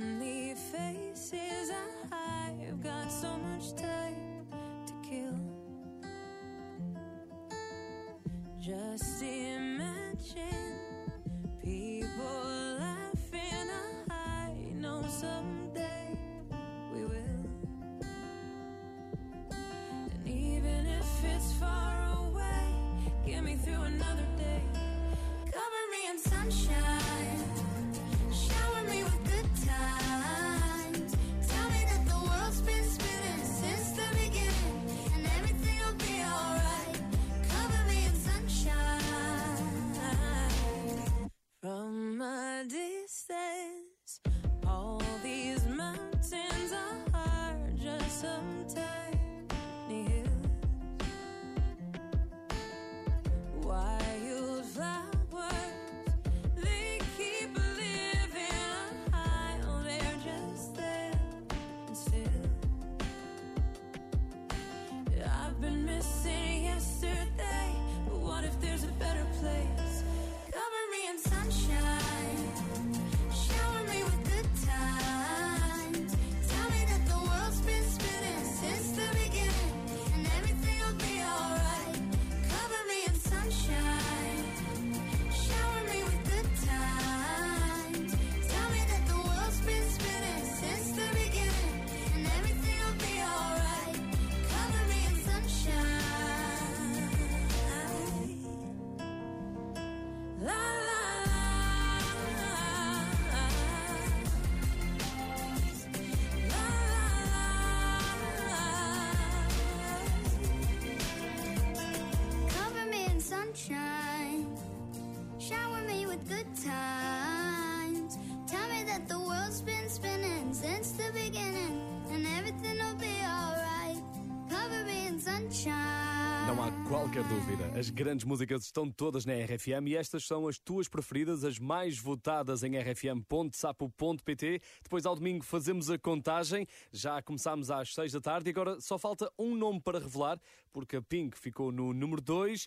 Qualquer 127.05 127.25
dúvida. 127.25 127.79
As 127.79 127.91
grandes 127.91 128.25
músicas 128.25 128.65
estão 128.65 128.91
todas 128.91 129.27
na 129.27 129.35
RFM 129.35 129.89
e 129.89 129.97
estas 129.97 130.27
são 130.27 130.49
as 130.49 130.59
tuas 130.59 130.89
preferidas, 130.89 131.45
as 131.45 131.59
mais 131.59 131.99
votadas 131.99 132.63
em 132.63 132.79
rfm.sapo.pt. 132.79 134.63
Depois, 134.83 135.05
ao 135.05 135.15
domingo, 135.15 135.45
fazemos 135.45 135.91
a 135.91 135.99
contagem. 135.99 136.67
Já 136.91 137.21
começámos 137.21 137.71
às 137.71 137.93
6 137.95 138.13
da 138.13 138.21
tarde 138.23 138.49
e 138.49 138.53
agora 138.53 138.81
só 138.81 138.97
falta 138.99 139.31
um 139.39 139.55
nome 139.55 139.83
para 139.83 139.99
revelar, 139.99 140.41
porque 140.73 140.97
a 140.97 141.03
Pink 141.03 141.39
ficou 141.39 141.71
no 141.71 141.93
número 141.93 142.23
2. 142.23 142.67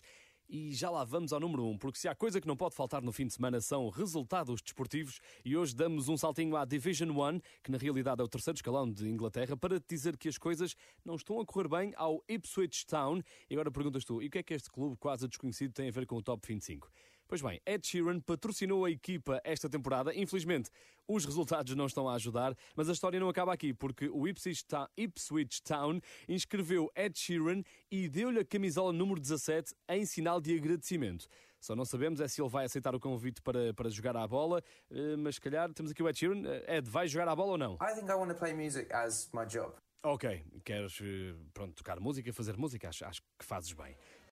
E 0.50 0.72
já 0.72 0.88
lá 0.88 1.04
vamos 1.04 1.30
ao 1.30 1.38
número 1.38 1.62
1, 1.62 1.70
um, 1.70 1.76
porque 1.76 1.98
se 1.98 2.08
há 2.08 2.14
coisa 2.14 2.40
que 2.40 2.48
não 2.48 2.56
pode 2.56 2.74
faltar 2.74 3.02
no 3.02 3.12
fim 3.12 3.26
de 3.26 3.34
semana 3.34 3.60
são 3.60 3.90
resultados 3.90 4.62
desportivos 4.62 5.20
e 5.44 5.54
hoje 5.54 5.76
damos 5.76 6.08
um 6.08 6.16
saltinho 6.16 6.56
à 6.56 6.64
Division 6.64 7.10
1, 7.10 7.40
que 7.62 7.70
na 7.70 7.76
realidade 7.76 8.22
é 8.22 8.24
o 8.24 8.28
terceiro 8.28 8.56
escalão 8.56 8.90
de 8.90 9.06
Inglaterra, 9.06 9.58
para 9.58 9.78
te 9.78 9.84
dizer 9.90 10.16
que 10.16 10.26
as 10.26 10.38
coisas 10.38 10.74
não 11.04 11.16
estão 11.16 11.38
a 11.38 11.44
correr 11.44 11.68
bem 11.68 11.92
ao 11.96 12.24
Ipswich 12.26 12.86
Town. 12.86 13.20
E 13.50 13.54
agora 13.54 13.70
perguntas 13.70 14.06
tu, 14.06 14.22
e 14.22 14.28
o 14.28 14.30
que 14.30 14.38
é 14.38 14.42
que 14.42 14.54
este 14.54 14.70
clube 14.70 14.96
quase 14.96 15.28
desconhecido 15.28 15.74
tem 15.74 15.88
a 15.88 15.92
ver 15.92 16.06
com 16.06 16.16
o 16.16 16.22
Top 16.22 16.40
25? 16.48 16.90
Pois 17.28 17.42
bem, 17.42 17.60
Ed 17.66 17.86
Sheeran 17.86 18.20
patrocinou 18.20 18.86
a 18.86 18.90
equipa 18.90 19.38
esta 19.44 19.68
temporada. 19.68 20.14
Infelizmente, 20.14 20.70
os 21.06 21.26
resultados 21.26 21.76
não 21.76 21.84
estão 21.84 22.08
a 22.08 22.14
ajudar, 22.14 22.56
mas 22.74 22.88
a 22.88 22.92
história 22.92 23.20
não 23.20 23.28
acaba 23.28 23.52
aqui, 23.52 23.74
porque 23.74 24.08
o 24.08 24.26
Ipswich, 24.26 24.64
Ta 24.64 24.88
Ipswich 24.96 25.62
Town 25.62 26.00
inscreveu 26.26 26.90
Ed 26.96 27.18
Sheeran 27.18 27.62
e 27.90 28.08
deu-lhe 28.08 28.40
a 28.40 28.44
camisola 28.46 28.94
número 28.94 29.20
17 29.20 29.74
em 29.90 30.06
sinal 30.06 30.40
de 30.40 30.56
agradecimento. 30.56 31.28
Só 31.60 31.76
não 31.76 31.84
sabemos 31.84 32.18
é 32.18 32.28
se 32.28 32.40
ele 32.40 32.48
vai 32.48 32.64
aceitar 32.64 32.94
o 32.94 33.00
convite 33.00 33.42
para, 33.42 33.74
para 33.74 33.90
jogar 33.90 34.16
à 34.16 34.26
bola, 34.26 34.62
eh, 34.90 35.16
mas 35.16 35.34
se 35.34 35.40
calhar 35.42 35.70
temos 35.74 35.92
aqui 35.92 36.02
o 36.02 36.08
Ed 36.08 36.18
Sheeran. 36.18 36.42
Eh, 36.46 36.78
Ed, 36.78 36.88
vai 36.88 37.06
jogar 37.08 37.28
à 37.28 37.36
bola 37.36 37.52
ou 37.52 37.58
não? 37.58 37.74
I 37.74 37.94
think 37.94 38.10
I 38.10 38.14
want 38.14 38.30
to 38.30 38.36
play 38.36 38.54
music 38.54 38.90
as 38.90 39.28
my 39.34 39.44
job. 39.44 39.74
Ok, 40.02 40.44
queres 40.64 40.98
eh, 41.02 41.34
pronto, 41.52 41.74
tocar 41.74 42.00
música, 42.00 42.32
fazer 42.32 42.56
música, 42.56 42.88
acho, 42.88 43.04
acho 43.04 43.20
que 43.38 43.44
fazes 43.44 43.72
bem. 43.72 43.96